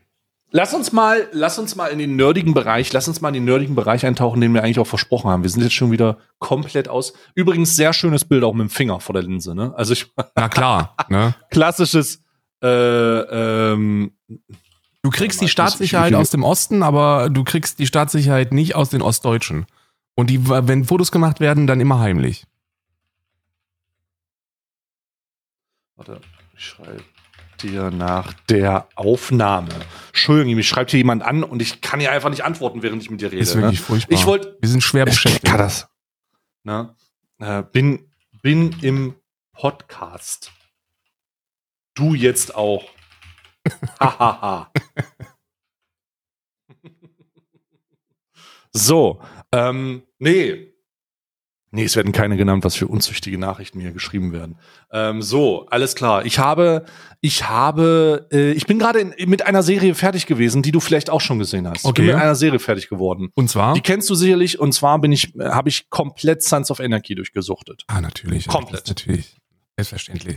[0.57, 3.45] Lass uns mal, lass uns mal in den nerdigen Bereich, lass uns mal in den
[3.45, 5.43] nerdigen Bereich eintauchen, den wir eigentlich auch versprochen haben.
[5.43, 7.13] Wir sind jetzt schon wieder komplett aus.
[7.35, 9.75] Übrigens sehr schönes Bild auch mit dem Finger vor der Linse, ne?
[9.77, 11.35] Also ich, Na klar, ne?
[11.51, 12.23] klassisches,
[12.63, 14.13] äh, ähm,
[15.03, 18.77] Du kriegst die Staatssicherheit ich- ich- aus dem Osten, aber du kriegst die Staatssicherheit nicht
[18.77, 19.67] aus den Ostdeutschen.
[20.15, 22.45] Und die, wenn Fotos gemacht werden, dann immer heimlich.
[25.97, 26.21] warte,
[26.57, 27.03] ich schreibe
[27.65, 29.71] dir nach der Aufnahme.
[30.09, 33.11] Entschuldigung, mich schreibt hier jemand an und ich kann hier einfach nicht antworten, während ich
[33.11, 33.43] mit dir rede.
[33.43, 33.87] ist wirklich ne?
[33.87, 34.15] furchtbar.
[34.17, 35.45] Ich wollte, Wir sind schwer Ich beschäftigt.
[35.45, 35.89] kann das.
[36.63, 36.95] Ne?
[37.39, 38.11] Äh, bin,
[38.43, 39.15] bin im
[39.53, 40.53] Podcast.
[41.95, 42.85] Du jetzt auch.
[43.99, 44.71] Hahaha.
[48.73, 49.23] so,
[49.53, 50.74] ähm, nee.
[51.75, 54.57] Nee, es werden keine genannt, was für unzüchtige Nachrichten hier geschrieben werden.
[54.93, 56.25] Ähm, so, alles klar.
[56.25, 56.85] Ich habe,
[57.21, 61.21] ich habe, äh, ich bin gerade mit einer Serie fertig gewesen, die du vielleicht auch
[61.21, 61.81] schon gesehen hast.
[61.81, 62.03] Ich Okay.
[62.03, 63.31] bin mit einer Serie fertig geworden.
[63.35, 63.75] Und zwar?
[63.75, 67.83] Die kennst du sicherlich und zwar bin ich, habe ich komplett Sons of Anarchy durchgesuchtet.
[67.89, 68.47] ah, natürlich.
[68.47, 68.87] Komplett.
[68.89, 69.37] Natürlich.
[69.77, 70.37] Selbstverständlich.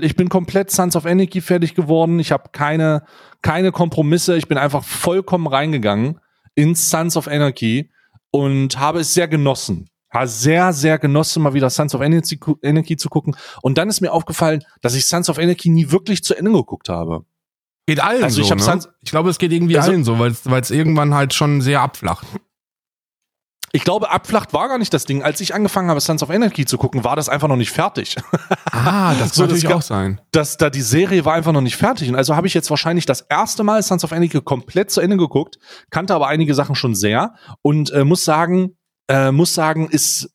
[0.00, 2.18] Ich bin komplett Sons of Anarchy fertig geworden.
[2.20, 3.02] Ich habe keine,
[3.42, 4.38] keine Kompromisse.
[4.38, 6.18] Ich bin einfach vollkommen reingegangen
[6.54, 7.90] in Sons of Anarchy
[8.30, 9.90] und habe es sehr genossen.
[10.10, 13.36] Habe sehr, sehr genossen, mal wieder Sons of Anarchy, gu- Anarchy zu gucken.
[13.62, 16.88] Und dann ist mir aufgefallen, dass ich Sons of Anarchy nie wirklich zu Ende geguckt
[16.88, 17.24] habe.
[17.86, 18.80] Geht allen Also so, ich ne?
[19.02, 22.26] Ich glaube, es geht irgendwie Also- allen so, weil es irgendwann halt schon sehr abflacht.
[23.72, 25.22] Ich glaube, abflacht war gar nicht das Ding.
[25.22, 28.16] Als ich angefangen habe, Sons of Anarchy zu gucken, war das einfach noch nicht fertig.
[28.72, 30.22] Ah, das So, kann natürlich auch sein.
[30.32, 32.08] dass da die Serie war einfach noch nicht fertig.
[32.08, 35.18] Und also habe ich jetzt wahrscheinlich das erste Mal Sons of Anarchy komplett zu Ende
[35.18, 35.58] geguckt,
[35.90, 38.77] kannte aber einige Sachen schon sehr und äh, muss sagen,
[39.08, 40.30] äh, muss sagen, ist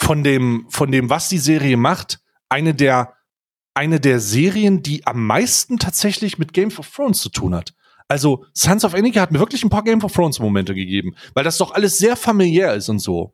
[0.00, 3.14] von dem, von dem, was die Serie macht, eine der,
[3.74, 7.72] eine der Serien, die am meisten tatsächlich mit Game of Thrones zu tun hat.
[8.08, 11.44] Also Sons of Anarchy hat mir wirklich ein paar Game of Thrones Momente gegeben, weil
[11.44, 13.32] das doch alles sehr familiär ist und so.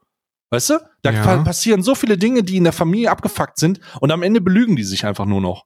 [0.51, 0.79] Weißt du?
[1.03, 1.23] Da Ja.
[1.25, 4.77] pa- passieren so viele Dinge, die in der Familie abgefuckt sind und am Ende belügen
[4.77, 5.65] die sich einfach nur noch.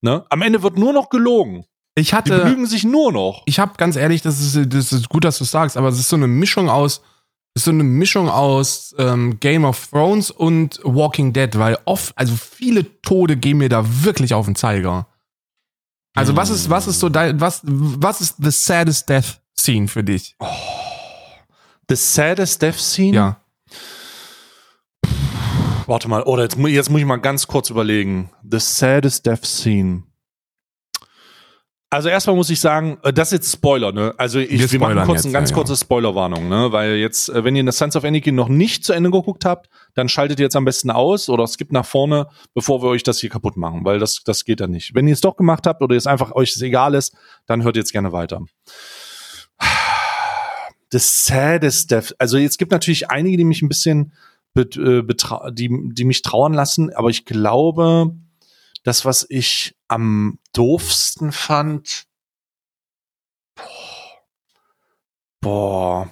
[0.00, 0.24] Ne?
[0.30, 1.64] Am Ende wird nur noch gelogen.
[1.94, 3.42] Ich Die hatte, belügen sich nur noch.
[3.46, 6.08] ich habe ganz ehrlich, das ist, das ist gut, dass du sagst, aber es ist
[6.08, 7.02] so eine Mischung aus,
[7.54, 12.34] ist so eine Mischung aus ähm, Game of Thrones und Walking Dead, weil oft, also
[12.34, 15.06] viele Tode gehen mir da wirklich auf den Zeiger.
[16.14, 20.04] Also was ist, was ist so dein, was, was ist the saddest death scene für
[20.04, 20.36] dich?
[21.88, 23.14] The saddest death scene?
[23.14, 23.40] Ja.
[25.86, 28.30] Warte mal, oder jetzt, jetzt muss ich mal ganz kurz überlegen.
[28.48, 30.04] The saddest death scene.
[31.92, 34.14] Also erstmal muss ich sagen, äh, das ist jetzt Spoiler, ne?
[34.16, 36.72] Also ich, Wir wir, machen kurz jetzt, eine ganz ja, kurze Spoilerwarnung, ne?
[36.72, 39.68] Weil jetzt, äh, wenn ihr das Sons of Anarchy noch nicht zu Ende geguckt habt,
[39.92, 43.18] dann schaltet ihr jetzt am besten aus oder skippt nach vorne, bevor wir euch das
[43.18, 44.94] hier kaputt machen, weil das, das geht dann nicht.
[44.94, 47.14] Wenn ihr es doch gemacht habt oder es einfach euch es egal ist,
[47.44, 48.40] dann hört jetzt gerne weiter.
[50.88, 51.94] Das saddest.
[52.18, 54.14] Also es gibt natürlich einige, die mich ein bisschen
[54.56, 58.14] äh, die, die mich trauern lassen, aber ich glaube,
[58.82, 62.04] das, was ich am doofsten fand,
[65.40, 66.08] Boah.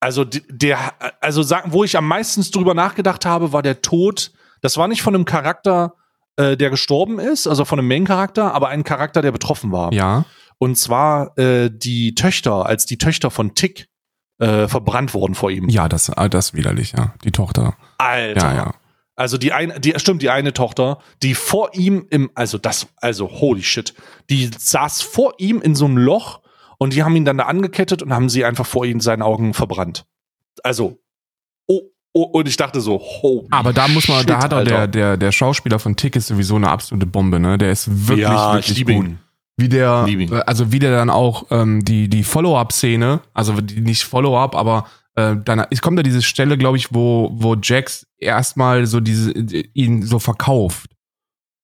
[0.00, 0.78] Also d- der,
[1.22, 4.32] also sagen, wo ich am meisten drüber nachgedacht habe, war der Tod.
[4.60, 5.94] Das war nicht von einem Charakter,
[6.36, 9.92] äh, der gestorben ist, also von einem Main-Charakter, aber ein Charakter, der betroffen war.
[9.92, 10.26] Ja.
[10.58, 13.88] Und zwar äh, die Töchter, als die Töchter von Tick
[14.38, 15.68] äh, verbrannt wurden vor ihm.
[15.70, 17.14] Ja, das, ah, das ist widerlich, ja.
[17.24, 17.76] Die Tochter.
[17.98, 18.46] Alter.
[18.50, 18.74] Ja, ja.
[19.16, 23.28] Also die eine, die stimmt, die eine Tochter, die vor ihm im, also das, also
[23.30, 23.94] holy shit,
[24.28, 26.40] die saß vor ihm in so einem Loch
[26.76, 29.22] und die haben ihn dann da angekettet und haben sie einfach vor ihm in seinen
[29.22, 30.04] Augen verbrannt.
[30.62, 30.98] Also,
[31.66, 31.80] oh,
[32.12, 34.80] oh und ich dachte so, holy Aber da muss man, shit, da hat auch der,
[34.80, 34.88] Alter.
[34.88, 37.56] der, der Schauspieler von Tick ist sowieso eine absolute Bombe, ne?
[37.56, 38.94] Der ist wirklich, ja, wirklich gut.
[38.94, 39.18] ihn.
[39.56, 44.04] Wie der, äh, also wie der dann auch ähm, die, die Follow-up-Szene, also die, nicht
[44.04, 44.86] Follow-up, aber
[45.16, 49.32] äh, dann es kommt da diese Stelle, glaube ich, wo, wo Jax erstmal so diese,
[49.32, 50.90] ihn so verkauft.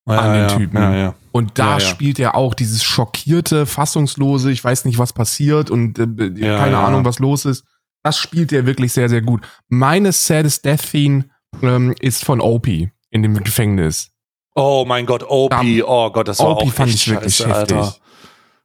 [0.05, 0.77] an den ja, Typen.
[0.77, 1.15] Ja, ja.
[1.31, 1.79] Und da Ja, ja.
[1.79, 6.73] spielt er auch dieses schockierte, fassungslose, ich weiß nicht, was passiert und äh, Ja, keine
[6.73, 6.85] ja.
[6.85, 7.63] Ahnung, was los ist.
[8.03, 9.41] Das spielt er wirklich sehr, sehr gut.
[9.69, 11.25] Meine Saddest Death Theme
[11.61, 14.09] ähm, ist von Opie in dem Gefängnis.
[14.55, 17.77] Oh mein Gott, Opie, oh Gott, das war Opie auch fand ich wirklich scheiße, heftig.
[17.77, 17.95] Alter.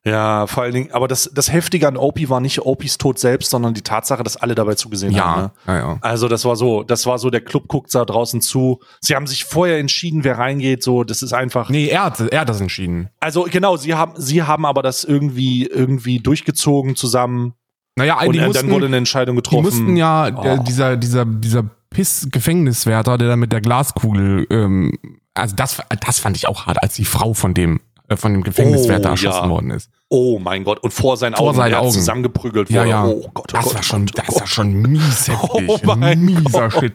[0.08, 3.50] Ja, vor allen Dingen, aber das, das Heftige an Opie war nicht Opies Tod selbst,
[3.50, 5.42] sondern die Tatsache, dass alle dabei zugesehen haben.
[5.42, 5.50] Ne?
[5.66, 5.98] Ja, ja, ja.
[6.00, 8.80] Also das war so, das war so, der Club guckt da draußen zu.
[9.00, 10.82] Sie haben sich vorher entschieden, wer reingeht.
[10.82, 11.68] So, das ist einfach.
[11.70, 13.08] Nee, er hat, er hat das entschieden.
[13.20, 17.54] Also genau, sie haben, sie haben aber das irgendwie irgendwie durchgezogen zusammen
[17.96, 19.64] Naja, und die äh, mussten, dann wurde eine Entscheidung die getroffen.
[19.64, 20.62] mussten ja, der, Oh.
[20.62, 24.92] dieser, dieser, dieser Piss-Gefängniswärter, der da mit der Glaskugel, ähm,
[25.34, 28.42] also das, das fand ich auch hart, als die Frau von dem, äh, von dem
[28.42, 29.48] Gefängniswärter Oh, erschossen ja.
[29.50, 29.90] worden ist.
[30.10, 30.78] Oh mein Gott!
[30.80, 31.92] Und vor seinen Vor Augen, seinen er hat Augen.
[31.92, 32.90] zusammengeprügelt Ja, wurde.
[32.90, 33.04] ja.
[33.06, 35.68] Oh Gott, oh das Gott, war oh schon, Gott, das war schon mies heftig.
[35.68, 36.80] Oh mein Mieser Gott.
[36.80, 36.92] Shit.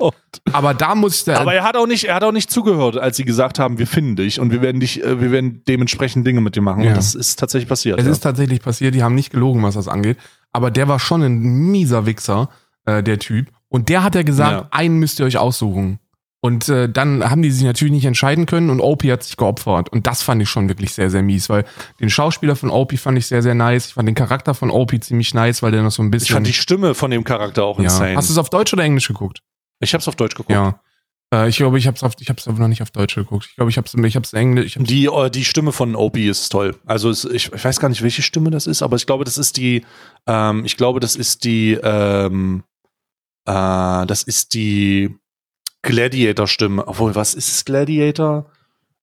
[0.52, 2.98] Aber da muss ich da, Aber er hat auch nicht, er hat auch nicht zugehört,
[2.98, 6.26] als sie gesagt haben, wir finden dich und wir werden dich, äh, wir werden dementsprechend
[6.26, 6.82] Dinge mit dir machen.
[6.84, 6.90] Ja.
[6.90, 8.00] Und das ist tatsächlich passiert.
[8.00, 8.12] es ja.
[8.12, 10.18] ist tatsächlich passiert, die haben nicht gelogen, was das angeht.
[10.52, 12.50] Aber der war schon ein mieser Wichser,
[12.86, 13.48] äh, der Typ.
[13.70, 14.68] Und der hat ja gesagt, Ja.
[14.72, 16.00] einen müsst ihr euch aussuchen.
[16.46, 19.88] Und äh, dann haben die sich natürlich nicht entscheiden können und Opie hat sich geopfert.
[19.88, 21.64] Und das fand ich schon wirklich sehr, sehr mies, weil
[22.02, 23.88] den Schauspieler von Opie fand ich sehr, sehr nice.
[23.88, 26.26] Ich fand den Charakter von Opie ziemlich nice, weil der noch so ein bisschen.
[26.26, 27.86] ich fand die Stimme von dem Charakter auch ja.
[27.86, 28.18] insane.
[28.18, 29.40] Hast du es auf Deutsch oder Englisch geguckt?
[29.80, 30.52] ich hab's auf Deutsch geguckt.
[30.52, 30.82] Ja.
[31.34, 33.48] Äh, ich glaube, ich habe es ich hab's aber noch nicht auf Deutsch geguckt.
[33.50, 34.66] Ich glaube, ich habe es ich hab's Englisch.
[34.66, 36.76] Ich hab's, Die, äh, die Stimme von Opie ist toll.
[36.86, 39.38] Also es, ich, ich weiß gar nicht, welche Stimme das ist, aber ich glaube, das
[39.38, 39.86] ist die,
[40.28, 42.64] ähm, ich glaube, das ist die, ähm,
[43.46, 45.16] äh, das ist die
[45.84, 46.88] Gladiator-Stimme.
[46.88, 48.50] Obwohl, was ist es, Gladiator?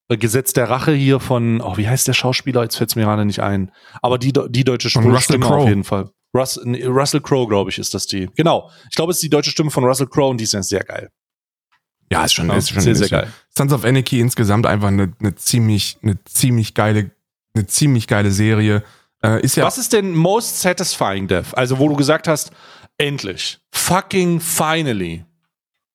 [0.09, 2.63] Äh, Gesetz der Rache hier von, oh, wie heißt der Schauspieler?
[2.63, 3.71] Jetzt fällt es mir gerade nicht ein.
[4.03, 6.11] Aber die, die deutsche Von Stimme Russell auf jeden Fall.
[6.35, 8.29] Russ, nee, Russell Crowe, glaube ich, ist das die.
[8.37, 8.71] Genau.
[8.89, 10.85] Ich glaube, es ist die deutsche Stimme von Russell Crowe und die ist ja sehr
[10.85, 11.11] geil.
[12.11, 13.33] ja, ist schon, Ja, ist schon sehr, sehr geil.
[13.57, 17.11] Sons of Anarchy insgesamt einfach eine, eine ziemlich, eine ziemlich geile,
[17.55, 18.85] eine ziemlich geile Serie.
[19.23, 21.57] Äh, ist ja Was ist denn most satisfying Death?
[21.57, 22.53] Also, wo du gesagt hast,
[22.97, 23.59] endlich.
[23.73, 25.25] Fucking finally.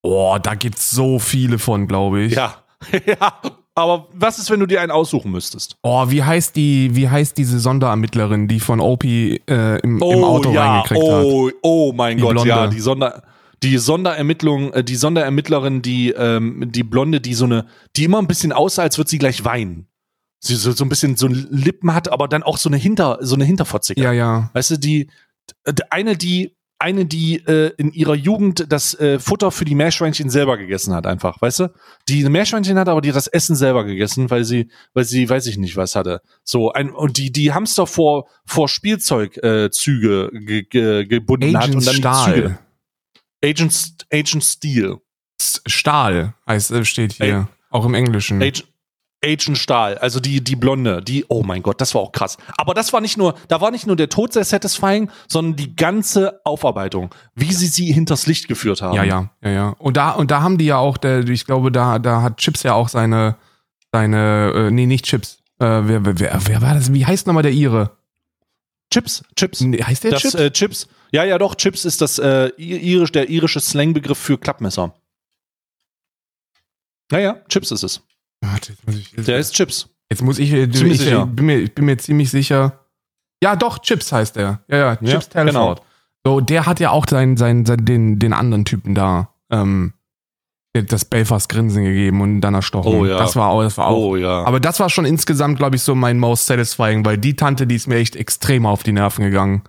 [0.06, 2.34] Oh, da gibt's so viele von, glaube ich.
[2.34, 2.56] Ja.
[3.06, 3.40] ja.
[3.74, 5.76] Aber was ist, wenn du dir einen aussuchen müsstest?
[5.82, 10.50] Oh, wie heißt die, wie heißt diese Sonderermittlerin, die von Opie äh, im, im Auto
[10.52, 11.24] reingekriegt hat?
[11.24, 12.48] oh, oh mein Die Gott, Blonde.
[12.48, 13.22] ja, die Sonder
[13.62, 18.26] die Sonderermittlung, äh, die Sonderermittlerin, die ähm, die Blonde, die so eine, die immer ein
[18.26, 19.88] bisschen aussah, als würde sie gleich weinen.
[20.40, 23.34] Sie so, so ein bisschen so Lippen hat, aber dann auch so eine Hinter, so
[23.34, 24.02] eine Hinterfotzige.
[24.02, 24.50] Ja, ja.
[24.52, 25.08] Weißt du, die
[25.90, 30.58] eine, die eine, die äh, in ihrer Jugend das äh, Futter für die Meerschweinchen selber
[30.58, 31.72] gegessen hat, einfach, weißt du?
[32.08, 35.28] Die eine Meerschweinchen hat, aber die hat das Essen selber gegessen, weil sie, weil sie,
[35.28, 36.20] weiß ich nicht, was hatte.
[36.44, 41.64] So ein und die die Hamster vor vor Spielzeugzüge äh, Züge ge, ge, gebunden hat
[41.64, 42.34] Agent und dann Stahl.
[42.34, 42.58] die Züge.
[43.44, 44.96] Agent Agent Steel.
[45.66, 47.48] Stahl heißt, äh, steht hier.
[47.70, 48.42] Auch im Englischen.
[48.42, 48.66] Agent,
[49.24, 52.36] Agent Stahl, also die, die Blonde, die, oh mein Gott, das war auch krass.
[52.56, 55.74] Aber das war nicht nur, da war nicht nur der Tod sehr satisfying, sondern die
[55.74, 58.94] ganze Aufarbeitung, wie sie sie hinters Licht geführt haben.
[58.94, 59.68] Ja, ja, ja, ja.
[59.78, 62.62] Und da, und da haben die ja auch, der, ich glaube, da, da hat Chips
[62.62, 63.36] ja auch seine,
[63.92, 65.38] seine, äh, nee, nicht Chips.
[65.58, 66.92] Äh, wer, wer, wer, war das?
[66.92, 67.96] Wie heißt nochmal der Ire?
[68.92, 69.62] Chips, Chips.
[69.62, 70.34] Nee, heißt der das, Chips?
[70.34, 70.88] Äh, Chips.
[71.10, 74.94] Ja, ja, doch, Chips ist das äh, irisch, der irische Slangbegriff für Klappmesser.
[77.10, 78.02] Naja, Chips ist es.
[78.52, 79.88] Warte, jetzt muss ich, Der ist Chips.
[80.10, 81.26] Jetzt muss ich, ich, ich, sicher.
[81.26, 82.80] bin mir, ich bin mir ziemlich sicher.
[83.42, 84.60] Ja, doch, Chips heißt der.
[84.68, 85.82] Ja, ja, Ja, Chips Telford.
[86.24, 89.92] So, der hat ja auch sein, sein, sein, den, den anderen Typen da, ähm,
[90.74, 92.92] das Belfast Grinsen gegeben und dann erstochen.
[92.94, 93.16] Oh ja.
[93.18, 93.96] Das war auch, das war auch.
[93.96, 94.44] Oh ja.
[94.44, 97.76] Aber das war schon insgesamt, glaube ich, so mein most satisfying, weil die Tante, die
[97.76, 99.62] ist mir echt extrem auf die Nerven gegangen.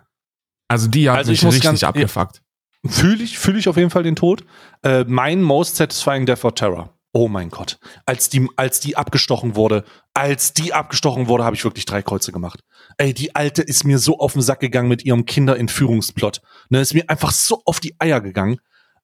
[0.67, 2.41] Also die hat Also mich ich richtig ganz- abgefuckt.
[2.85, 4.43] Fühle ich, fühle ich auf jeden Fall den Tod.
[4.83, 6.89] Äh, mein most satisfying Death for Terror.
[7.13, 7.79] Oh mein Gott.
[8.05, 12.31] Als die, als die abgestochen wurde, als die abgestochen wurde, habe ich wirklich drei Kreuze
[12.31, 12.59] gemacht.
[12.97, 16.41] Ey, die Alte ist mir so auf den Sack gegangen mit ihrem Kinderentführungsplot.
[16.69, 18.59] Ne, ist mir einfach so auf die Eier gegangen.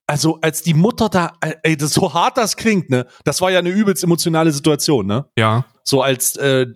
[0.06, 1.32] Also, als die Mutter da,
[1.64, 3.08] ey, das so hart das klingt, ne?
[3.24, 5.26] Das war ja eine übelst emotionale Situation, ne?
[5.38, 5.66] Ja.
[5.84, 6.68] So als äh,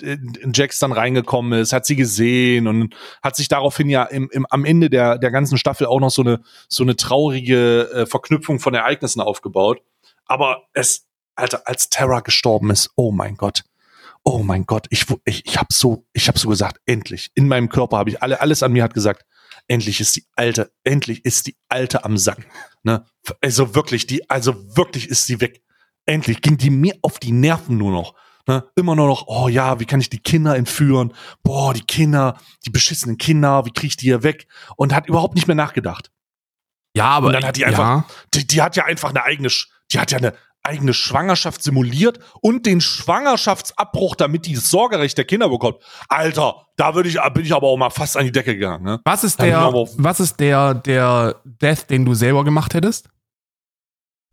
[0.54, 4.64] Jax dann reingekommen ist, hat sie gesehen und hat sich daraufhin ja im, im, am
[4.64, 8.74] Ende der, der ganzen Staffel auch noch so eine, so eine traurige äh, Verknüpfung von
[8.74, 9.82] Ereignissen aufgebaut.
[10.26, 11.07] Aber es,
[11.38, 13.64] Alter, als Terra gestorben ist, oh mein Gott.
[14.24, 17.32] Oh mein Gott, ich, ich, ich habe so, ich habe so gesagt, endlich.
[17.36, 19.26] In meinem Körper habe ich alle, alles an mir hat gesagt,
[19.70, 22.46] endlich ist die alte, endlich ist die alte am Sack.
[22.84, 23.06] Ne?
[23.42, 25.62] Also wirklich, die, also wirklich ist sie weg.
[26.06, 28.16] Endlich ging die mir auf die Nerven nur noch.
[28.48, 28.66] Ne?
[28.76, 31.14] Immer nur noch, oh ja, wie kann ich die Kinder entführen?
[31.44, 34.48] Boah, die Kinder, die beschissenen Kinder, wie kriege ich die hier weg?
[34.78, 36.12] Und hat überhaupt nicht mehr nachgedacht.
[36.96, 39.50] Ja, aber Und dann hat die einfach- ja, Die, die hat ja einfach eine eigene,
[39.92, 40.34] die hat ja eine
[40.68, 45.78] eigene Schwangerschaft simuliert und den Schwangerschaftsabbruch, damit die das Sorgerecht der Kinder bekommt.
[46.10, 48.84] Alter, da würde ich, bin ich aber auch mal fast an die Decke gegangen.
[48.84, 49.00] Ne?
[49.06, 53.10] was ist ich der, was ist der, der Death, den du selber gemacht hättest?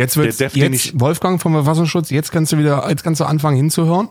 [0.00, 3.56] Jetzt den jetzt, ich- Wolfgang vom Verfassungsschutz, jetzt kannst du wieder, jetzt kannst du anfangen
[3.56, 4.08] hinzuhören.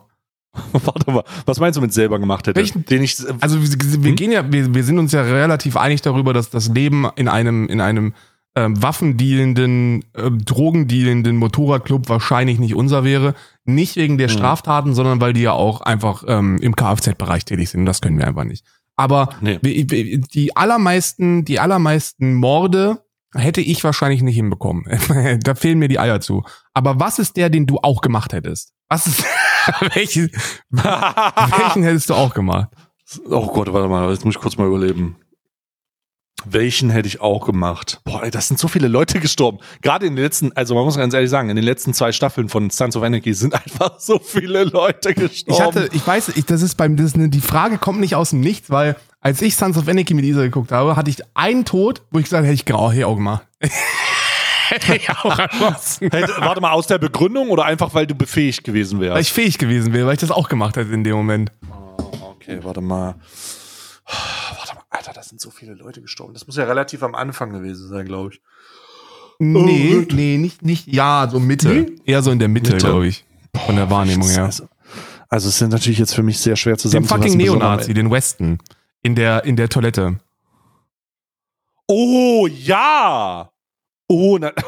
[0.72, 2.60] Warte mal, was meinst du mit selber gemacht hätte?
[2.60, 3.70] Welchen- Den ich, Also wir,
[4.04, 4.16] wir Hm?
[4.16, 7.68] gehen ja, wir, wir sind uns ja relativ einig darüber, dass das Leben in einem,
[7.68, 8.14] in einem
[8.56, 13.34] ähm, waffendealenden, ähm, drogendealenden Motorradclub wahrscheinlich nicht unser wäre.
[13.66, 14.38] Nicht wegen der Hm.
[14.38, 17.86] Straftaten, sondern weil die ja auch einfach ähm, im Kfz-Bereich tätig sind.
[17.86, 18.66] Das können wir einfach nicht.
[18.95, 19.58] Aber Nee.
[19.60, 22.99] die allermeisten, die allermeisten Morde
[23.34, 24.86] hätte ich wahrscheinlich nicht hinbekommen.
[25.43, 26.43] da fehlen mir die Eier zu.
[26.76, 28.74] Aber was ist der, den du auch gemacht hättest?
[28.89, 29.24] Was ist,
[29.95, 30.30] welchen,
[30.70, 32.70] welchen hättest du auch gemacht?
[33.30, 35.16] Oh Gott, warte mal, jetzt muss ich kurz mal überleben.
[36.46, 38.02] Welchen hätte ich auch gemacht?
[38.04, 39.60] Boah, ey, das sind so viele Leute gestorben.
[39.82, 42.50] Gerade in den letzten, also man muss ganz ehrlich sagen, in den letzten zwei Staffeln
[42.50, 45.54] von Sons of Anarchy sind einfach so viele Leute gestorben.
[45.54, 48.16] Ich hatte, ich weiß, ich, das ist beim, das ist eine, die Frage kommt nicht
[48.16, 51.22] aus dem Nichts, weil als ich Sons of Anarchy mit Isa geguckt habe, hatte ich
[51.34, 53.46] einen Tod, wo ich gesagt habe, hätte ich grau hier auch gemacht.
[54.68, 56.10] hätte ich auch erschossen.
[56.12, 59.22] Hey, warte mal, aus der Begründung oder einfach, weil du befähigt gewesen Weil wärst?
[59.22, 61.52] ich fähig gewesen wäre, weil ich das auch gemacht hätte in dem Moment.
[62.22, 63.16] Okay, warte mal.
[65.04, 66.34] Alter, da sind so viele Leute gestorben.
[66.34, 68.41] Das muss ja relativ am Anfang gewesen sein, glaube ich.
[69.38, 71.68] Nee, nee, nicht, nicht, ja, so Mitte.
[71.68, 71.91] Nee?
[72.06, 72.86] Eher so in der Mitte, Mitte.
[72.86, 73.26] glaube ich.
[73.66, 74.45] Von der Wahrnehmung her.
[74.45, 74.70] Also,
[75.28, 77.22] also es sind natürlich jetzt für mich sehr schwer Den zusammenzufassen.
[77.24, 78.60] fucking besonders am Neonazi, den Westen.
[79.01, 80.20] In der, in der Toilette.
[81.88, 83.51] Oh ja!
[84.08, 84.54] Oh, na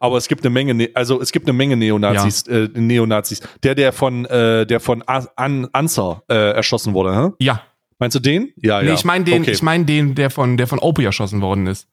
[0.00, 3.40] Aber es gibt eine Menge, ne also es gibt eine Menge Neonazis, äh, Neonazis.
[3.62, 7.30] Der, der von, äh, der von An Ansar äh, erschossen wurde, hä?
[7.38, 7.62] Ja.
[7.98, 8.52] Meinst du den?
[8.56, 8.94] Ja, Nee, ja.
[8.94, 9.52] ich meine den, Okay.
[9.52, 11.86] ich meine den, der von, der von Opie erschossen worden ist.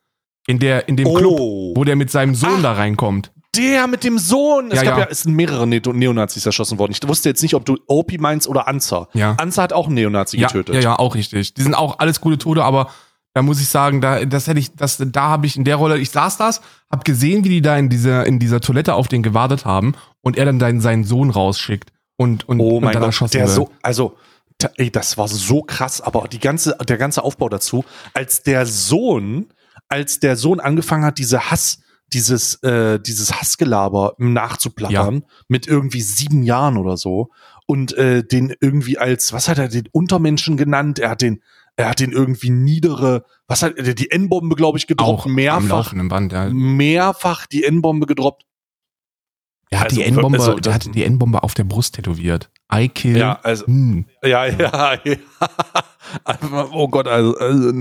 [0.48, 1.14] In der, in dem Oh.
[1.16, 1.40] Club,
[1.78, 2.62] wo der mit seinem Sohn Ah.
[2.64, 3.32] da reinkommt.
[3.56, 4.72] Der mit dem Sohn.
[4.72, 5.04] Es Ja, gab ja.
[5.06, 6.94] ja, es sind mehrere Ne Neonazis erschossen worden.
[6.94, 9.10] Ich wusste jetzt nicht, ob du Opie meinst oder Ansar.
[9.14, 9.36] Ja.
[9.40, 10.76] Ansar hat auch einen Neonazi Ja, getötet.
[10.76, 11.54] ja, ja, auch richtig.
[11.54, 12.90] Die sind auch alles gute Tode, aber
[13.34, 15.98] da muss ich sagen, da, das hätte ich, das, da habe ich in der Rolle,
[16.00, 19.22] ich saß das, hab gesehen, wie die da in dieser, in dieser Toilette auf den
[19.22, 23.10] gewartet haben und er dann seinen Sohn rausschickt und, und, Oh und mein dann Gott,
[23.10, 23.56] erschossen der wird.
[23.56, 24.18] so, also,
[24.76, 27.84] ey, das war so krass, aber die ganze, der ganze Aufbau dazu,
[28.14, 29.48] als der Sohn,
[29.90, 31.80] als der Sohn angefangen hat, diese Hass,
[32.14, 37.30] dieses, äh, dieses Hassgelaber nachzuplappern, mit irgendwie sieben Jahren oder so,
[37.68, 41.00] und äh, den irgendwie als, was hat er den Untermenschen genannt?
[41.00, 41.42] Er hat den,
[41.78, 45.36] er hat den irgendwie niedere, was hat er, die N-Bombe, glaube ich, gedroppt, auch am
[45.36, 46.50] mehrfach, laufenden Band, ja.
[46.50, 48.44] mehrfach die N-Bombe gedroppt.
[49.74, 52.50] Er hat Also, die N-Bombe, also, der hatte die N-Bombe auf der Brust tätowiert.
[52.74, 53.18] I kill.
[53.18, 54.06] Ja, also, Hm.
[54.24, 55.16] Ja, ja, ja.
[56.74, 57.72] Oh Gott, also, also,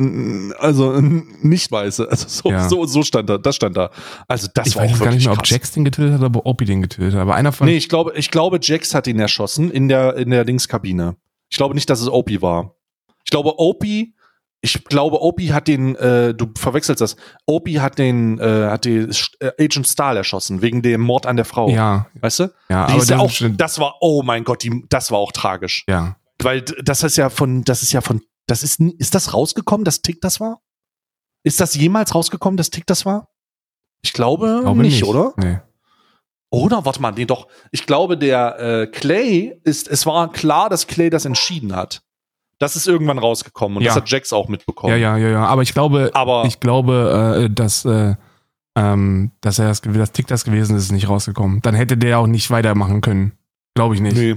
[0.58, 2.08] also nicht weiße.
[2.08, 2.68] Also so, Ja.
[2.68, 3.90] so, so stand da, das stand da.
[4.28, 5.44] Also das Ich war weiß auch gar nicht mehr, ob.
[5.44, 7.20] Jax den getötet hat oder ob Opie den getötet hat.
[7.22, 7.66] Aber einer von.
[7.66, 11.16] Nee, ich glaube, ich glaube, Jax hat ihn erschossen in der, in der Dingskabine.
[11.50, 12.76] Ich glaube nicht, dass es Opie war.
[13.24, 14.14] Ich glaube, Opie,
[14.62, 17.16] ich glaube, Opie hat den, äh, du verwechselst das.
[17.46, 19.08] Opie hat den, äh, hat die
[19.40, 21.70] äh, Agent Stahl erschossen, wegen dem Mord an der Frau.
[21.70, 22.42] ja, Weißt du?
[22.68, 25.32] ja, Die aber ja das auch, das war, oh mein Gott, die, das war auch
[25.32, 25.84] tragisch.
[25.88, 26.16] ja.
[26.42, 30.00] Weil das ist ja von, das ist ja von, das ist, ist das rausgekommen, dass
[30.00, 30.60] Tick das war?
[31.42, 33.28] Ist das jemals rausgekommen, dass Tick das war?
[34.00, 35.34] Ich glaube, Glaube nicht, oder?
[35.36, 35.58] Nee.
[36.50, 37.46] Oder, warte mal, nee, doch.
[37.70, 42.02] Ich glaube, der äh, Clay ist, es war klar, dass Clay das entschieden hat.
[42.60, 43.88] Das ist irgendwann rausgekommen und Ja.
[43.88, 44.92] das hat Jax auch mitbekommen.
[44.92, 45.46] Ja, ja, ja, ja.
[45.46, 48.14] Aber ich glaube, Aber ich glaube, äh, dass, äh,
[48.76, 51.62] ähm, dass er das, das Tick das gewesen ist, ist nicht rausgekommen.
[51.62, 53.32] Dann hätte der auch nicht weitermachen können.
[53.74, 54.16] Glaube ich nicht.
[54.16, 54.36] nee,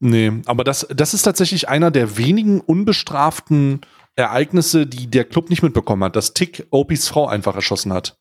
[0.00, 3.82] nee, aber das, das ist tatsächlich einer der wenigen unbestraften
[4.16, 8.16] Ereignisse, die der Club nicht mitbekommen hat, dass Tick Opis Frau einfach erschossen hat.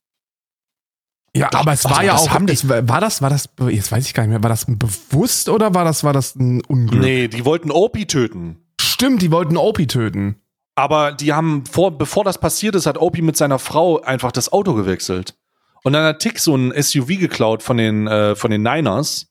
[1.36, 3.50] Ja, Doch, aber es war mal, ja auch, haben die- war war das, war das,
[3.70, 6.62] jetzt weiß ich gar nicht mehr, war das bewusst oder war das, war das ein
[6.66, 7.00] Unglück?
[7.02, 8.58] Nee, die wollten Opie töten.
[8.98, 10.41] Stimmt, die wollten Opie töten.
[10.74, 14.52] Aber die haben vor, bevor das passiert ist, hat Opie mit seiner Frau einfach das
[14.52, 15.36] Auto gewechselt.
[15.84, 19.28] Und dann hat Tick so ein SUV geklaut von den, äh, von den Niners.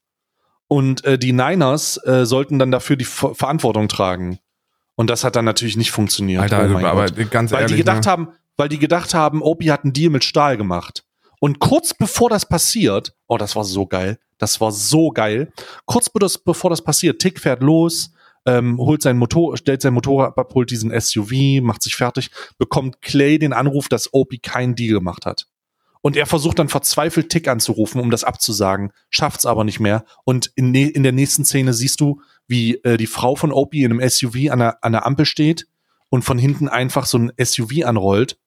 [0.69, 4.39] Und äh, die Niners äh, sollten dann dafür die Ver Verantwortung tragen.
[4.95, 6.43] Und das hat dann natürlich nicht funktioniert.
[6.43, 7.31] Alter, Oh also, aber Gott.
[7.33, 7.75] ganz weil ehrlich.
[7.75, 8.11] die gedacht ne?
[8.13, 11.03] haben, weil die gedacht haben, Opie hat einen Deal mit Stahl gemacht.
[11.41, 15.53] Und kurz bevor das passiert, oh, das war so geil, das war so geil.
[15.87, 18.13] Kurz bevor das passiert, Tick fährt los,
[18.47, 23.03] ähm, holt sein Motor, stellt sein Motorrad ab, holt diesen SUV, macht sich fertig, bekommt
[23.03, 25.47] Clay den Anruf, dass Opie keinen Deal gemacht hat.
[26.01, 30.05] Und er versucht dann verzweifelt Tick anzurufen, um das abzusagen, schafft's aber nicht mehr.
[30.25, 33.83] Und in, ne in der nächsten Szene siehst du, wie äh, die Frau von Opie
[33.83, 35.67] in einem SUV an der, an der Ampel steht
[36.09, 38.39] und von hinten einfach so ein SUV anrollt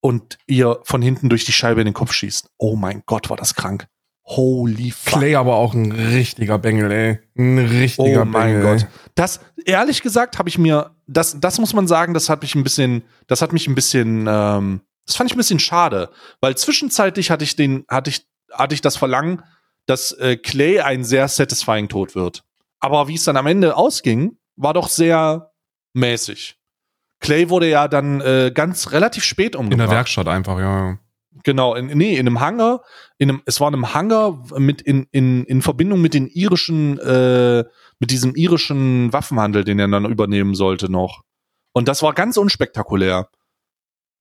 [0.00, 2.50] und ihr von hinten durch die Scheibe in den Kopf schießt.
[2.56, 3.86] Oh mein Gott, war das krank.
[4.26, 5.18] Holy fuck.
[5.18, 7.18] Clay aber auch ein richtiger Bengel, ey.
[7.36, 8.62] Ein richtiger Oh mein Bengel.
[8.62, 8.82] Gott.
[8.82, 8.88] ey.
[9.14, 12.62] Das, ehrlich gesagt, habe ich mir, das, das muss man sagen, das hat mich ein
[12.64, 16.10] bisschen, das hat mich ein bisschen, ähm, das fand ich ein bisschen schade,
[16.40, 19.42] weil zwischenzeitlich hatte ich den, hatte ich, hatte ich das Verlangen,
[19.86, 22.44] dass äh, Clay ein sehr satisfying Tod wird.
[22.80, 25.52] Aber wie es dann am Ende ausging, war doch sehr
[25.92, 26.56] mäßig.
[27.20, 29.88] Clay wurde ja dann äh, ganz relativ spät In umgebracht.
[29.90, 30.98] der Werkstatt einfach, ja.
[31.42, 32.82] Genau, in, nee, in einem Hangar,
[33.18, 36.98] in einem, es war in einem Hangar mit in, in, in Verbindung mit den irischen,
[37.00, 37.64] äh,
[37.98, 41.22] mit diesem irischen Waffenhandel, den er dann übernehmen sollte noch.
[41.72, 43.28] Und das war ganz unspektakulär.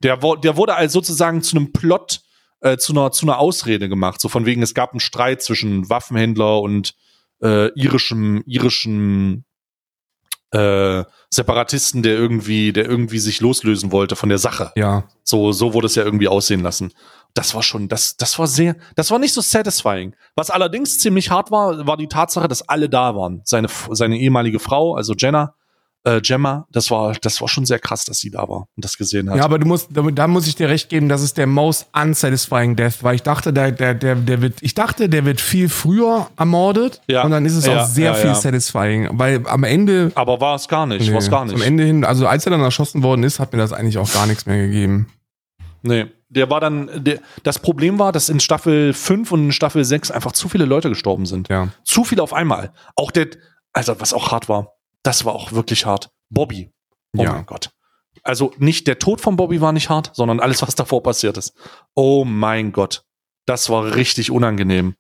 [0.01, 2.22] Der, der wurde als sozusagen zu einem Plot,
[2.61, 4.20] äh, zu einer, zu einer Ausrede gemacht.
[4.20, 6.95] So von wegen, es gab einen Streit zwischen Waffenhändler und
[7.41, 9.43] äh, irischem, irischem
[10.54, 14.72] äh, Separatisten, der irgendwie, der irgendwie sich loslösen wollte von der Sache.
[14.76, 15.06] Ja.
[15.24, 16.93] So, so wurde es ja irgendwie aussehen lassen.
[17.34, 20.16] Das war schon, das, das war sehr, das war nicht so satisfying.
[20.36, 23.41] Was allerdings ziemlich hart war, war die Tatsache, dass alle da waren.
[23.43, 25.56] Seine, seine ehemalige Frau, also Jenna,
[26.06, 28.97] äh, Gemma, das war, das war schon sehr krass, dass sie da war und das
[28.97, 29.38] gesehen hat.
[29.38, 31.88] Ja, aber du musst, da, da muss ich dir recht geben, das ist der most
[31.93, 35.70] unsatisfying Death, weil ich dachte, der, der, der, der wird, ich dachte, der wird viel
[35.70, 37.24] früher ermordet Ja.
[37.24, 40.56] und dann ist es Ja, auch sehr ja, viel satisfying, weil am Ende, Aber war
[40.56, 41.56] es gar nicht, war es gar nicht.
[41.56, 44.12] am Ende hin, also als er dann erschossen worden ist, hat mir das eigentlich auch
[44.12, 45.08] gar nichts mehr gegeben.
[45.84, 49.84] Nee, der war dann, der, das Problem war, dass in Staffel 5 und in Staffel
[49.84, 51.49] 6 einfach zu viele Leute gestorben sind.
[51.49, 51.70] Ja.
[51.84, 52.72] Zu viele auf einmal.
[52.95, 53.28] Auch der,
[53.74, 54.74] also was auch hart war,
[55.04, 56.12] das war auch wirklich hart.
[56.30, 56.72] Bobby.
[57.18, 57.34] Oh Ja.
[57.34, 57.70] mein Gott.
[58.24, 61.54] Also nicht der Tod von Bobby war nicht hart, sondern alles, was davor passiert ist.
[61.93, 63.04] Oh mein Gott.
[63.45, 64.95] Das war richtig unangenehm.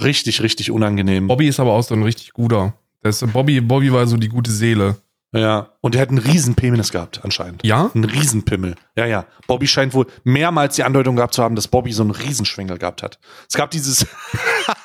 [0.00, 1.26] Richtig, richtig unangenehm.
[1.26, 2.74] Bobby ist aber auch so ein richtig guter.
[3.02, 4.96] Das, Bobby, Bobby war so die gute Seele.
[5.32, 5.70] Ja.
[5.80, 7.64] Und er hat einen riesen Penis gehabt, anscheinend.
[7.66, 7.90] Ja?
[7.94, 8.76] Ein Riesenpimmel.
[8.96, 9.26] Ja, ja.
[9.46, 13.02] Bobby scheint wohl mehrmals die Andeutung gehabt zu haben, dass Bobby so einen Riesenschwengel gehabt
[13.02, 13.18] hat.
[13.48, 14.06] Es gab dieses,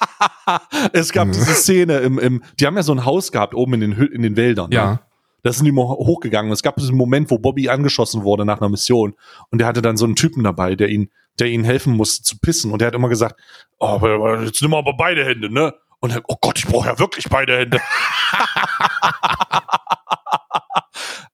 [0.94, 3.80] es gab diese Szene im, im, die haben ja so ein Haus gehabt oben in
[3.82, 4.70] den, Hü- in den Wäldern.
[4.70, 4.76] Ne?
[4.76, 5.00] Ja.
[5.44, 6.52] Da sind die hochgegangen.
[6.52, 9.14] Es gab diesen Moment, wo Bobby angeschossen wurde nach einer Mission.
[9.50, 12.38] Und der hatte dann so einen Typen dabei, der ihn, der ihnen helfen musste zu
[12.39, 12.72] pissen.
[12.72, 13.39] Und der hat immer gesagt,
[13.80, 14.00] oh,
[14.44, 15.74] jetzt nimm aber beide Hände, ne?
[16.00, 17.80] Und er, oh Gott, ich brauche ja wirklich beide Hände.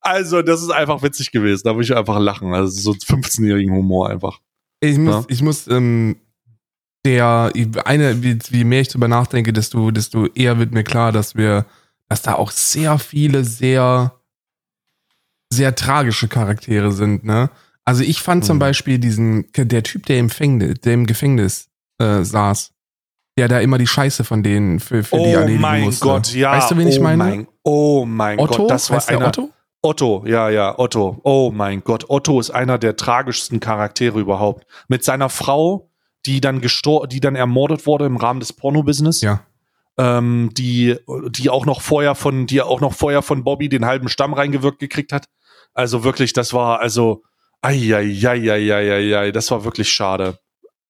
[0.08, 1.62] also, das ist einfach witzig gewesen.
[1.66, 2.54] Da muss ich einfach lachen.
[2.54, 4.40] Also so 15-jährigen Humor einfach.
[4.80, 5.26] Ich muss, Ja.
[5.30, 6.18] ich muss, ähm,
[7.06, 7.52] der,
[7.86, 11.66] eine, wie, wie mehr ich drüber nachdenke, desto, desto eher wird mir klar, dass wir,
[12.10, 14.14] dass da auch sehr viele sehr,
[15.52, 17.50] sehr tragische Charaktere sind, ne?
[17.86, 18.62] Also ich fand zum Mhm.
[18.62, 22.74] Beispiel diesen, der Typ, der im Gefängnis, der im Gefängnis äh, saß,
[23.38, 26.04] der da immer die Scheiße von denen für, für die oh erledigen mein musste.
[26.04, 26.52] Gott, ja.
[26.52, 27.18] Weißt du, wen ich oh meine?
[27.24, 28.64] Mein, oh mein Otto?
[28.64, 29.50] Gott, das war heißt einer, Otto?
[29.82, 31.20] Otto, ja, ja, Otto.
[31.24, 34.66] Oh mein Gott, Otto ist einer der tragischsten Charaktere überhaupt.
[34.88, 35.90] Mit seiner Frau,
[36.26, 39.22] die dann gestor die dann ermordet wurde im Rahmen des Porno-Business.
[39.22, 39.42] Ja.
[39.98, 40.96] Ähm, die,
[41.30, 44.80] die auch noch vorher von, die auch noch vorher von Bobby den halben Stamm reingewirkt
[44.80, 45.26] gekriegt hat.
[45.74, 47.24] Also wirklich, das war, also,
[47.62, 50.40] ei, das war wirklich schade.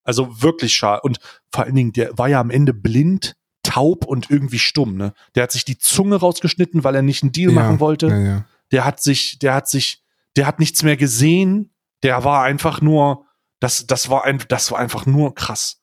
[0.03, 1.01] Also wirklich schade.
[1.01, 1.19] Und
[1.51, 5.13] vor allen Dingen, der war ja am Ende blind, taub und irgendwie stumm, ne?
[5.35, 8.45] Der hat sich die Zunge rausgeschnitten, weil er nicht einen Deal machen wollte Ja, ja.
[8.72, 10.03] Der hat sich, der hat sich,
[10.36, 11.74] der hat nichts mehr gesehen.
[12.03, 13.26] Der war einfach nur,
[13.59, 15.82] das, das war ein, das war einfach nur krass.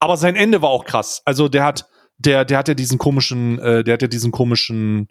[0.00, 1.22] Aber sein Ende war auch krass.
[1.24, 1.88] Also der hat,
[2.18, 5.08] der, der hat ja diesen komischen, äh, der hat ja diesen komischen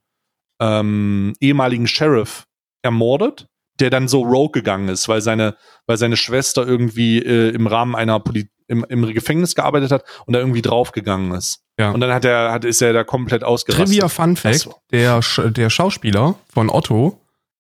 [0.60, 2.47] ähm, ehemaligen Sheriff
[2.82, 3.47] ermordet,
[3.80, 5.55] der dann so rogue gegangen ist, weil seine,
[5.86, 10.34] weil seine Schwester irgendwie äh, im Rahmen einer Poli im, im Gefängnis gearbeitet hat und
[10.34, 11.63] da irgendwie draufgegangen ist.
[11.80, 11.91] Ja.
[11.91, 13.88] Und dann hat er, hat, ist er da komplett ausgerastet.
[13.88, 17.20] Trivia Fun Fact, war- der, Sch- der Schauspieler von Otto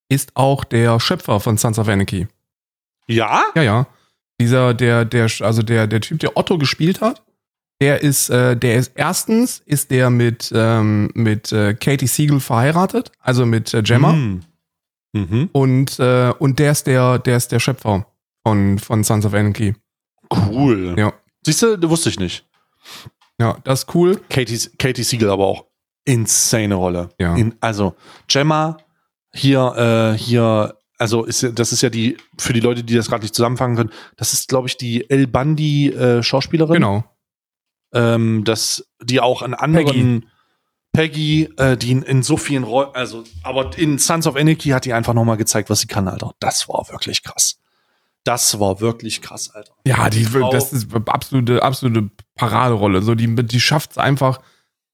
[0.09, 2.27] ist auch der Schöpfer von Sons of Anarchy.
[3.07, 3.43] Ja?
[3.55, 3.87] Ja, ja.
[4.39, 7.23] Dieser, der, der, also der, der Typ, der Otto gespielt hat,
[7.81, 13.11] der ist, äh, der ist erstens ist der mit, ähm, mit äh, Katie Siegel verheiratet,
[13.19, 14.13] also mit äh, Gemma.
[14.13, 14.41] Hm.
[15.13, 15.49] Mhm.
[15.51, 18.07] Und, äh, und der ist der, der ist der Schöpfer
[18.45, 19.75] von, von Sons of Anarchy.
[20.31, 20.95] Cool.
[20.97, 21.13] Ja.
[21.45, 22.45] Siehst du, das wusste ich nicht.
[23.39, 24.19] Ja, das ist cool.
[24.29, 25.65] Katie, Katie Siegel aber auch
[26.05, 27.09] insane Rolle.
[27.19, 27.35] Ja.
[27.35, 27.95] In, also
[28.27, 28.77] Gemma
[29.33, 33.23] hier, äh, hier, also ist, das ist ja die, für die Leute, die das gerade
[33.23, 36.73] nicht zusammenfangen können, das ist, glaube ich, die El Bandi äh, Schauspielerin.
[36.73, 37.03] Genau.
[37.93, 40.25] Ähm, das, die auch an anderen
[40.91, 44.85] Peggy, äh, die in, in so vielen Rollen, also, aber in Sons of Anarchy hat
[44.85, 46.33] die einfach nochmal gezeigt, was sie kann, Alter.
[46.39, 47.59] Das war wirklich krass.
[48.27, 49.71] Das war wirklich krass, Alter.
[49.85, 53.01] Ja, die, Frau- das ist absolute, absolute Paraderolle.
[53.01, 54.41] So, die, die schafft's einfach,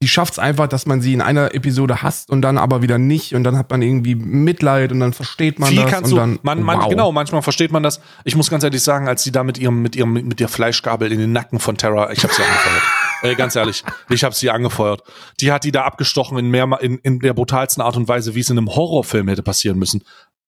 [0.03, 3.33] die schafft's einfach, dass man sie in einer Episode hasst und dann aber wieder nicht
[3.33, 6.17] und dann hat man irgendwie Mitleid und dann versteht man Viel das kannst und du,
[6.17, 6.89] dann, man, man, wow.
[6.89, 8.01] genau, manchmal versteht man das.
[8.23, 11.11] Ich muss ganz ehrlich sagen, als sie da mit ihrem, mit ihrem, mit der Fleischgabel
[11.11, 12.83] in den Nacken von Terra, ich habe sie angefeuert.
[13.23, 15.01] Äh, ganz ehrlich, ich habe sie angefeuert.
[15.39, 18.41] Die hat die da abgestochen in, mehr, in, in der brutalsten Art und Weise, wie
[18.41, 20.03] es in einem Horrorfilm hätte passieren müssen.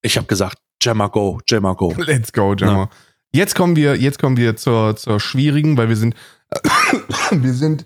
[0.05, 1.93] Ich habe gesagt, Gemma go, Gemma go.
[1.97, 2.83] Let's go, Gemma.
[2.83, 2.89] Ja.
[3.33, 6.15] Jetzt kommen wir, jetzt kommen wir zur, zur schwierigen, weil wir sind,
[7.31, 7.85] wir sind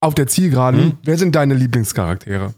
[0.00, 0.80] auf der Zielgeraden.
[0.80, 0.98] Hm?
[1.02, 2.54] Wer sind deine Lieblingscharaktere?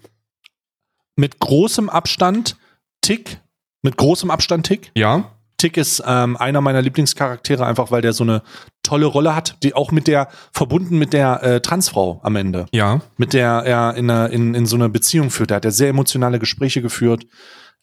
[1.16, 2.56] Mit großem Abstand
[3.00, 3.40] Tick,
[3.82, 4.92] mit großem Abstand Tick.
[4.94, 5.32] Ja?
[5.56, 8.42] Tick ist ähm, einer meiner Lieblingscharaktere, einfach weil der so eine
[8.82, 12.66] tolle Rolle hat, die auch mit der, verbunden mit der äh, Transfrau am Ende.
[12.72, 13.00] Ja.
[13.16, 15.50] mit der er in, einer, in, in so einer Beziehung führt.
[15.50, 17.26] Da hat er sehr emotionale Gespräche geführt.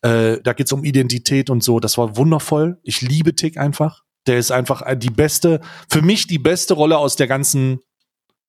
[0.05, 1.79] Äh, da geht's um Identität und so.
[1.79, 2.77] Das war wundervoll.
[2.83, 4.03] Ich liebe Tick einfach.
[4.27, 7.79] Der ist einfach äh, die beste, für mich die beste Rolle aus der ganzen,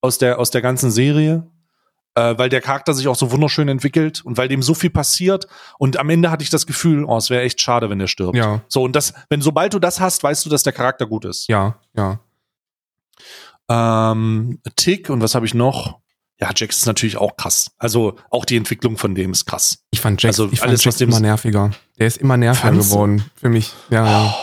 [0.03, 1.51] aus der, aus der ganzen Serie.
[2.15, 5.47] Äh, weil der Charakter sich auch so wunderschön entwickelt und weil dem so viel passiert.
[5.79, 8.37] Und am Ende hatte ich das Gefühl, oh, es wäre echt schade, wenn der stirbt.
[8.37, 8.63] Ja.
[8.69, 11.49] So, und das, wenn sobald du das hast, weißt du, dass der Charakter gut ist.
[11.49, 11.79] Ja.
[11.97, 12.21] Ja.
[13.69, 16.01] Ähm, Tick und was habe ich noch?
[16.39, 17.71] Ja, Jax ist natürlich auch krass.
[17.79, 19.79] Also auch die Entwicklung von dem ist krass.
[19.91, 21.71] Ich fand Jax, Also ich fand alles, Jax was dem- immer nerviger.
[21.99, 22.95] Der ist immer nerviger Fandst du?
[22.95, 23.73] geworden für mich.
[23.91, 24.35] Ja, ja.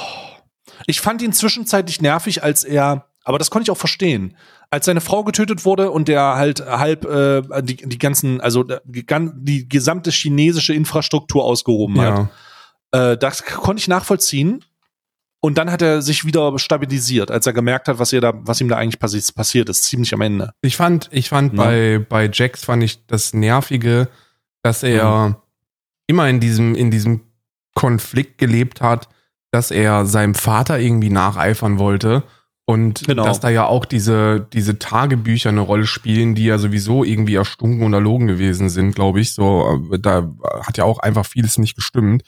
[0.87, 4.35] Ich fand ihn zwischenzeitlich nervig, als er, aber das konnte ich auch verstehen,
[4.71, 9.05] als seine Frau getötet wurde und der halt halb äh, die, die ganzen, also die,
[9.35, 12.29] die gesamte chinesische Infrastruktur ausgehoben hat.
[12.93, 13.11] ja.
[13.11, 14.63] Äh, das konnte ich nachvollziehen.
[15.45, 18.61] Und dann hat er sich wieder stabilisiert, als er gemerkt hat, was, ihr da, was
[18.61, 20.51] ihm da eigentlich passi passiert ist, ziemlich am Ende.
[20.61, 21.63] Ich fand, ich fand Ja.
[21.65, 24.07] bei, bei Jax fand ich das Nervige,
[24.61, 25.35] dass er Mhm.
[26.07, 27.21] immer in diesem, in diesem
[27.75, 29.09] Konflikt gelebt hat,
[29.51, 32.23] dass er seinem Vater irgendwie nacheifern wollte.
[32.65, 33.25] Und Genau.
[33.25, 37.85] dass da ja auch diese, diese Tagebücher eine Rolle spielen, die ja sowieso irgendwie erstunken
[37.85, 39.33] und erlogen gewesen sind, glaube ich.
[39.33, 40.31] So, äh, da
[40.65, 42.23] hat ja auch einfach vieles nicht gestimmt.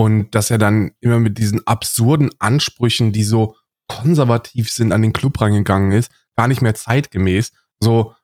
[0.00, 5.12] Und dass er dann immer mit diesen absurden Ansprüchen, die so konservativ sind, an den
[5.12, 7.52] Club rangegangen ist, gar nicht mehr zeitgemäß.
[7.80, 8.14] So,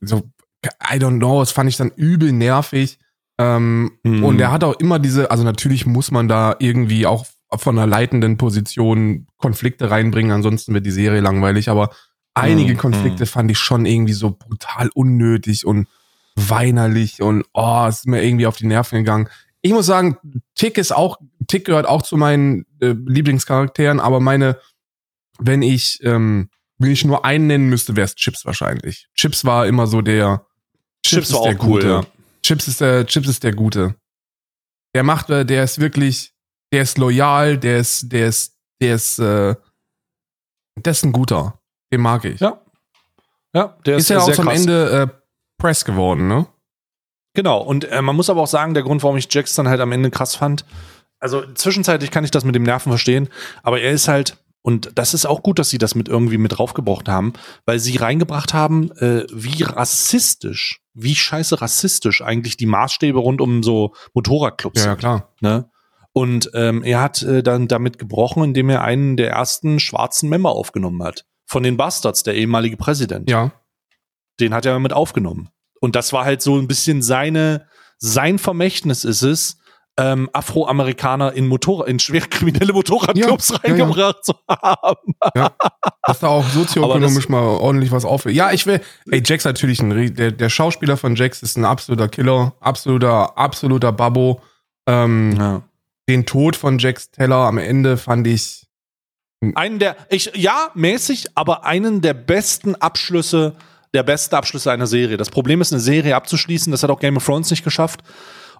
[0.00, 0.22] so,
[0.64, 2.98] I don't know, das fand ich dann übel nervig.
[3.38, 4.22] Ähm, Mhm.
[4.24, 7.86] Und er hat auch immer diese, also natürlich muss man da irgendwie auch von einer
[7.86, 11.90] leitenden Position Konflikte reinbringen, ansonsten wird die Serie langweilig, aber
[12.34, 12.78] einige Mhm.
[12.78, 15.88] Konflikte fand ich schon irgendwie so brutal unnötig und
[16.36, 19.28] weinerlich und oh, es ist mir irgendwie auf die Nerven gegangen.
[19.62, 20.18] Ich muss sagen,
[20.54, 24.58] Tick ist auch, Tick gehört auch zu meinen äh, Lieblingscharakteren, aber meine,
[25.38, 29.08] wenn ich, ähm, wenn ich nur einen nennen müsste, wäre es Chips wahrscheinlich.
[29.14, 30.44] Chips war immer so der,
[31.06, 32.04] Chips war ist der auch cool, ja.
[32.42, 33.94] Chips ist der, Chips ist der Gute.
[34.94, 36.34] Der macht, äh, der ist wirklich,
[36.72, 39.54] der ist loyal, der ist, der ist, der ist, äh,
[40.76, 41.60] der ist ein guter.
[41.92, 42.40] Den mag ich.
[42.40, 42.60] Ja.
[43.54, 44.60] Ja, der ist, ist ja auch zum krass.
[44.60, 45.08] Ende äh,
[45.58, 46.46] Press geworden, ne?
[47.34, 49.80] Genau, und äh, man muss aber auch sagen, der Grund, warum ich Jax dann halt
[49.80, 50.64] am Ende krass fand,
[51.18, 53.28] also zwischenzeitlich kann ich das mit dem Nerven verstehen,
[53.62, 56.58] aber er ist halt, und das ist auch gut, dass sie das mit irgendwie mit
[56.58, 57.32] draufgebracht haben,
[57.64, 63.62] weil sie reingebracht haben, äh, wie rassistisch, wie scheiße rassistisch eigentlich die Maßstäbe rund um
[63.62, 64.98] so Motorradclubs Ja, ja, sind.
[65.00, 65.32] klar.
[65.40, 65.70] Ne?
[66.12, 70.50] Und ähm, er hat äh, dann damit gebrochen, indem er einen der ersten schwarzen Member
[70.50, 71.24] aufgenommen hat.
[71.46, 73.50] Von den Bastards, der ehemalige Präsident Ja.
[74.38, 75.48] den hat er mit aufgenommen.
[75.82, 77.66] Und das war halt so ein bisschen seine,
[77.98, 79.58] sein Vermächtnis ist es,
[79.98, 85.14] ähm, Afroamerikaner in Motor in schwer kriminelle Motorradclubs Ja, ja, reingebracht zu haben.
[86.06, 88.24] Dass da auch sozioökonomisch mal ordentlich was auf.
[88.26, 88.80] Ja, ich will.
[89.10, 93.92] Ey, Jax natürlich ein, der, der Schauspieler von Jax ist ein absoluter Killer, absoluter, absoluter
[93.92, 94.40] Babbo.
[94.86, 95.62] Ähm, Ja.
[96.08, 98.66] Den Tod von Jax Teller am Ende fand ich.
[99.54, 103.56] Einen der, ich, ja, mäßig, aber einen der besten Abschlüsse,
[103.94, 105.16] der beste Abschlüsse einer Serie.
[105.16, 108.02] Das Problem ist, eine Serie abzuschließen, das hat auch Game of Thrones nicht geschafft.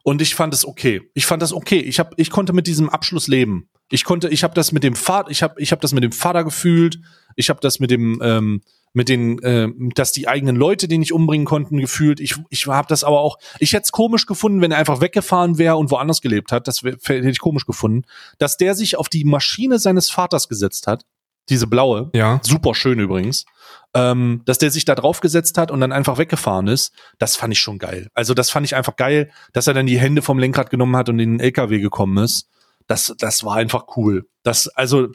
[0.05, 1.03] Und ich fand es okay.
[1.15, 1.79] Ich fand das okay.
[1.79, 3.69] Ich hab, ich konnte mit diesem Abschluss leben.
[3.89, 6.13] Ich konnte, ich habe das mit dem Vater, ich habe, ich habe das mit dem
[6.13, 6.99] Vater gefühlt.
[7.37, 8.63] Ich habe das mit dem, ähm,
[8.95, 12.21] mit den, ähm, dass die eigenen Leute, die nicht umbringen konnten, gefühlt.
[12.21, 13.39] Ich, ich habe das aber auch.
[13.59, 16.69] Ich hätte es komisch gefunden, wenn er einfach weggefahren wäre und woanders gelebt hat.
[16.69, 18.05] Das wär, hätte ich komisch gefunden,
[18.39, 21.05] dass der sich auf die Maschine seines Vaters gesetzt hat.
[21.49, 22.11] Diese blaue.
[22.15, 22.41] Ja.
[22.43, 23.47] Super schön übrigens.
[23.95, 27.53] Ähm, dass der sich da drauf gesetzt hat und dann einfach weggefahren ist, das fand
[27.53, 28.09] ich schon geil.
[28.15, 31.11] Also das fand ich einfach geil, dass er dann die Hände vom Lenkrad genommen hat
[31.11, 32.49] und in den LKW gekommen ist.
[32.87, 34.27] Das, das war einfach cool.
[34.43, 35.09] Das, also,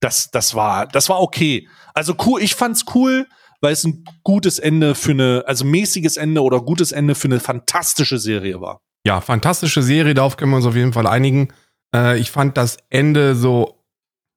[0.00, 1.68] das, das war, das war okay.
[1.94, 3.26] Also cool, ich fand's cool,
[3.60, 7.40] weil es ein gutes Ende für eine, also mäßiges Ende oder gutes Ende für eine
[7.40, 8.80] fantastische Serie war.
[9.06, 11.48] Ja, fantastische Serie, darauf können wir uns auf jeden Fall einigen.
[11.94, 13.76] Äh, ich fand das Ende so.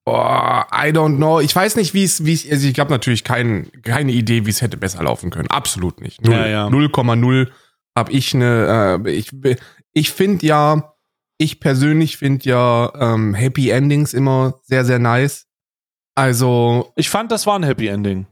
[0.05, 1.39] Boah, I don't know.
[1.39, 4.49] Ich weiß nicht, wie es, wie es, also ich habe natürlich kein, keine Idee, wie
[4.49, 5.49] es hätte besser laufen können.
[5.49, 6.21] Absolut nicht.
[6.21, 6.67] Null, Ja, ja.
[6.67, 7.47] 0,0
[7.97, 9.31] habe ich eine, äh, ich,
[9.93, 10.93] ich finde ja,
[11.37, 15.47] ich persönlich finde ja ähm, Happy Endings immer sehr, sehr nice.
[16.15, 18.27] Also, Ich fand, das war ein Happy Ending.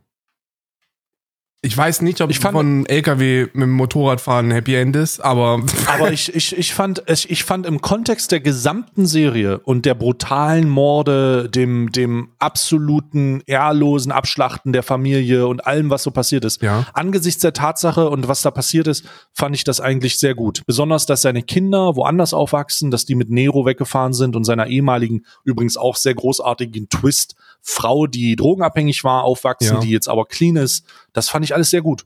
[1.64, 5.20] Ich weiß nicht, ob Ich fand- von LKW mit dem Motorradfahren ein Happy End ist,
[5.20, 9.86] aber Aber ich, ich, ich, fand, ich, ich fand im Kontext der gesamten Serie und
[9.86, 16.46] der brutalen Morde, dem, dem absoluten ehrlosen Abschlachten der Familie und allem, was so passiert
[16.46, 16.88] ist, Ja.
[16.94, 20.64] angesichts der Tatsache und was da passiert ist, fand ich das eigentlich sehr gut.
[20.66, 25.26] Besonders, dass seine Kinder woanders aufwachsen, dass die mit Nero weggefahren sind und seiner ehemaligen,
[25.44, 29.80] übrigens auch sehr großartigen Twist, Frau, die drogenabhängig war, aufwachsen, Ja.
[29.80, 30.86] die jetzt aber clean ist.
[31.14, 32.06] Das fand ich alles sehr gut.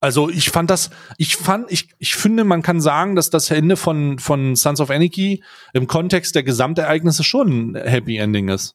[0.00, 3.76] Also ich fand das, ich fand, ich, ich finde, man kann sagen, dass das Ende
[3.76, 8.74] von, von Sons of Anarchy im Kontext der Gesamtereignisse schon ein Happy Ending ist.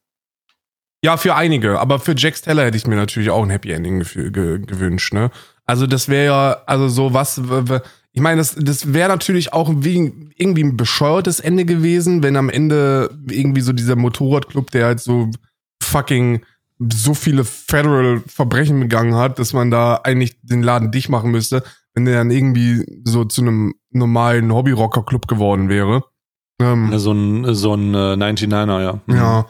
[1.03, 3.99] Ja, für einige, aber für Jax Teller hätte ich mir natürlich auch ein Happy Ending
[3.99, 5.29] gewünscht, ne?
[5.65, 7.39] Also das wäre ja, also so was,
[8.11, 12.49] ich meine, das, das wäre natürlich auch wie, irgendwie ein bescheuertes Ende gewesen, wenn am
[12.49, 15.29] Ende irgendwie so dieser Motorradclub, der halt so
[15.89, 16.45] fucking
[16.91, 21.63] so viele Federal Verbrechen begangen hat, dass man da eigentlich den Laden dicht machen müsste,
[21.93, 26.03] wenn der dann irgendwie so zu einem normalen Hobby-Rocker-Club geworden wäre.
[26.61, 29.01] Ähm, So ein, so ein äh, 99er, ja.
[29.07, 29.15] Mhm.
[29.15, 29.45] ja,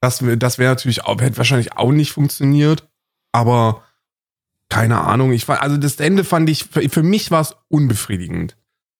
[0.00, 2.88] das, das wäre natürlich auch, hätte wahrscheinlich auch nicht funktioniert,
[3.30, 3.82] aber
[4.68, 5.32] keine Ahnung.
[5.32, 8.56] Ich fand, also das Ende fand ich, für, für mich war es unbefriedigend.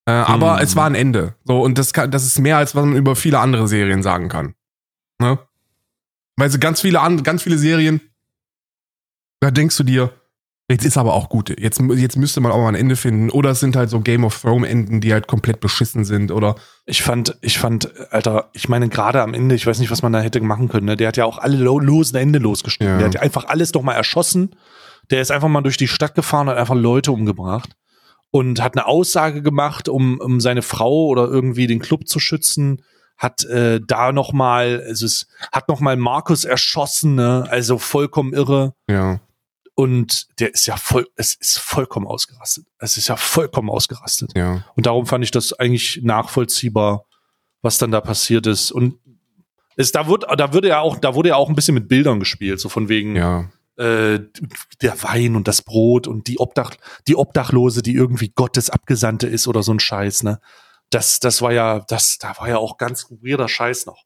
[0.06, 0.62] Äh, aber Hm.
[0.64, 1.34] es war ein Ende.
[1.44, 4.28] So, und das kann, das ist mehr, als was man über viele andere Serien sagen
[4.28, 4.54] kann.
[5.20, 5.38] Ne?
[6.36, 8.00] Weil so ganz viele an, ganz viele Serien,
[9.40, 10.12] da denkst du dir,
[10.70, 11.54] jetzt ist aber auch gut.
[11.60, 13.30] Jetzt, jetzt müsste man auch mal ein Ende finden.
[13.30, 16.30] Oder es sind halt so Game of Thrones Enden, die halt komplett beschissen sind.
[16.30, 16.54] Oder
[16.86, 20.12] Ich fand, ich fand, Alter, ich meine, gerade am Ende, ich weiß nicht, was man
[20.12, 20.96] da hätte machen können, ne?
[20.96, 22.94] Der hat ja auch alle lo losen Ende losgeschnitten.
[22.94, 22.98] Ja.
[22.98, 24.54] Der hat ja einfach alles doch mal erschossen.
[25.10, 27.70] Der ist einfach mal durch die Stadt gefahren und hat einfach Leute umgebracht.
[28.30, 32.82] Und hat eine Aussage gemacht, um, um seine Frau oder irgendwie den Club zu schützen.
[33.18, 37.44] Hat äh, da noch mal, also es hat noch mal Markus erschossen, ne?
[37.48, 38.74] Also vollkommen irre.
[38.88, 39.20] ja.
[39.74, 42.66] Und der ist ja voll, es ist vollkommen ausgerastet.
[42.78, 44.32] Es ist ja vollkommen ausgerastet.
[44.36, 44.62] Ja.
[44.76, 47.06] Und darum fand ich das eigentlich nachvollziehbar,
[47.62, 48.70] was dann da passiert ist.
[48.70, 48.96] Und
[49.76, 52.20] es, da, wird, da, würde ja auch, da wurde ja auch ein bisschen mit Bildern
[52.20, 53.48] gespielt, so von wegen Ja.
[53.78, 54.20] äh,
[54.82, 56.72] der Wein und das Brot und die, Obdach,
[57.08, 60.38] die Obdachlose, die irgendwie Gottes Abgesandte ist oder so ein Scheiß, ne?
[60.92, 64.04] Das, das war ja, das, da war ja auch ganz weirder Scheiß noch.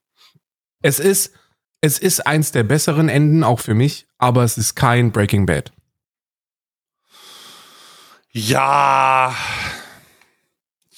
[0.81, 1.33] Es ist,
[1.81, 5.71] es ist eins der besseren Enden, auch für mich, aber es ist kein Breaking Bad.
[8.31, 9.35] Ja.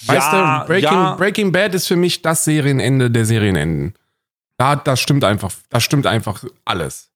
[0.05, 1.15] Weißt ja, du, Breaking, ja.
[1.15, 3.95] Breaking Bad ist für mich das Serienende der Serienenden.
[4.57, 7.11] Da, das stimmt einfach, das stimmt einfach alles.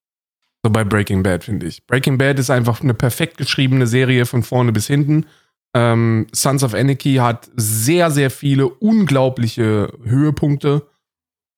[0.62, 1.86] So bei Breaking Bad, finde ich.
[1.86, 5.26] Breaking Bad ist einfach eine perfekt geschriebene Serie von vorne bis hinten.
[5.74, 10.86] Ähm, Sons of Anarchy hat sehr, sehr viele unglaubliche Höhepunkte,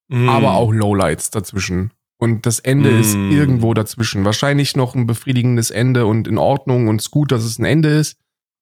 [0.09, 0.29] Mm.
[0.29, 1.91] aber auch Lowlights dazwischen.
[2.19, 3.31] Und das Ende ist Mm.
[3.33, 4.25] irgendwo dazwischen.
[4.25, 7.65] Wahrscheinlich noch ein befriedigendes Ende und in Ordnung und es ist gut, dass es ein
[7.67, 8.17] Ende ist.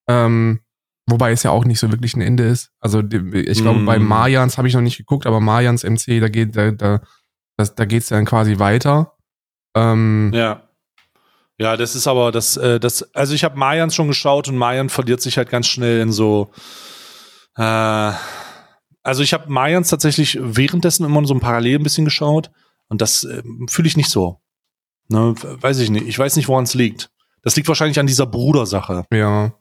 [0.09, 0.61] Ähm,
[1.09, 2.71] wobei es ja auch nicht so wirklich ein Ende ist.
[2.81, 3.87] Also ich glaube, Mm.
[3.87, 7.01] bei Mayans habe ich noch nicht geguckt, aber Mayans MC, da geht da, da,
[7.59, 9.13] das, da geht's dann quasi weiter.
[9.77, 10.64] Ähm, Ja.
[11.59, 14.89] Ja, das ist aber das, äh, das, also ich habe Mayans schon geschaut und Mayan
[14.89, 16.51] verliert sich halt ganz schnell in so,
[17.57, 18.13] äh,
[19.07, 22.51] Also ich habe Mayans tatsächlich währenddessen immer so ein Parallel ein bisschen geschaut
[22.89, 24.41] und das äh, fühle ich nicht so.
[25.09, 26.07] Ne, weiß ich nicht.
[26.07, 27.11] Ich weiß nicht, woran es liegt.
[27.43, 29.05] Das liegt wahrscheinlich an dieser Brudersache.
[29.13, 29.53] Ja.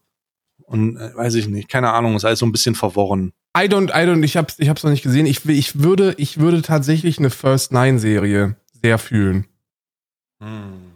[0.66, 1.68] Und äh, weiß ich nicht.
[1.68, 3.34] Keine Ahnung, ist alles so ein bisschen verworren.
[3.56, 5.26] I don't, I don't, ich hab's, ich hab's noch nicht gesehen.
[5.26, 9.46] Ich, ich würde, ich würde tatsächlich eine First Nine Serie sehr fühlen.
[10.42, 10.93] Hm.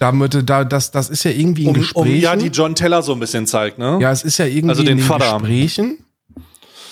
[0.00, 2.20] Damit, da, das, das ist ja irgendwie in Um, um Gesprächen.
[2.20, 3.98] ja die John Teller so ein bisschen zeigt, ne?
[4.00, 5.38] Ja, es ist ja irgendwie Also den in den Vater.
[5.38, 6.04] Gesprächen,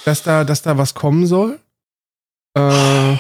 [0.05, 1.59] dass da, dass da was kommen soll.
[2.55, 3.17] Äh,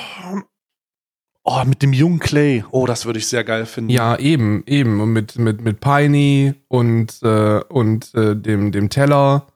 [1.50, 2.62] Oh, mit dem jungen Clay.
[2.72, 3.88] Oh, das würde ich sehr geil finden.
[3.88, 5.00] ja, eben, eben.
[5.00, 9.46] Und mit, mit, mit Piney und, äh, und äh, dem, dem Teller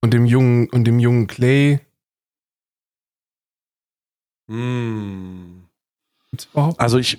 [0.00, 1.80] und dem jungen, und dem jungen Clay.
[6.52, 6.80] Überhaupt?
[6.80, 7.18] Also ich.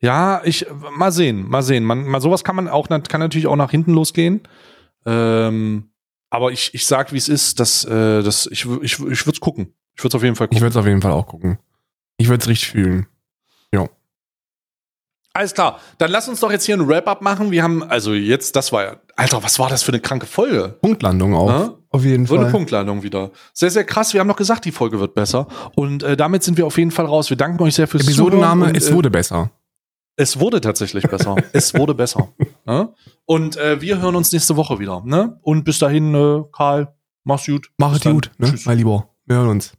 [0.00, 1.84] Ja, ich mal sehen, mal sehen.
[1.84, 4.42] Man, mal sowas kann man auch, kann natürlich auch nach hinten losgehen.
[5.06, 5.90] Ähm,
[6.30, 9.40] aber ich, ich sag, wie es ist, dass, äh, das, ich, ich, ich würde es
[9.40, 9.74] gucken.
[9.96, 10.60] Ich würde es auf jeden Fall Ich gucken.
[10.62, 11.58] würde es auf jeden Fall auch gucken.
[12.18, 13.06] Ich würde es richtig fühlen.
[15.34, 15.78] Alles klar.
[15.98, 17.52] Dann lass uns doch jetzt hier ein Wrap-up machen.
[17.52, 20.76] Wir haben, also jetzt, das war ja, Alter, was war das für eine kranke Folge?
[20.80, 21.48] Punktlandung auch.
[21.48, 21.74] Ja?
[21.90, 22.52] Auf jeden So eine Fall.
[22.52, 23.30] Punktlandung wieder.
[23.52, 24.12] Sehr, sehr krass.
[24.14, 25.46] Wir haben noch gesagt, die Folge wird besser.
[25.76, 27.30] Und äh, damit sind wir auf jeden Fall raus.
[27.30, 28.70] Wir danken euch sehr fürs Episodenname, Zuhören.
[28.70, 29.52] und, es äh, wurde besser.
[30.20, 31.36] Es wurde tatsächlich besser.
[31.52, 32.32] es wurde besser.
[32.66, 32.92] Ja?
[33.24, 35.00] Und äh, wir hören uns nächste Woche wieder.
[35.04, 35.38] Ne?
[35.42, 36.92] Und bis dahin, äh, Karl,
[37.22, 37.70] mach's gut.
[37.78, 38.14] Mach Bis es dann.
[38.14, 38.50] gut, ne?
[38.50, 38.66] Tschüss.
[38.66, 39.08] Mein Lieber.
[39.26, 39.77] Wir hören uns.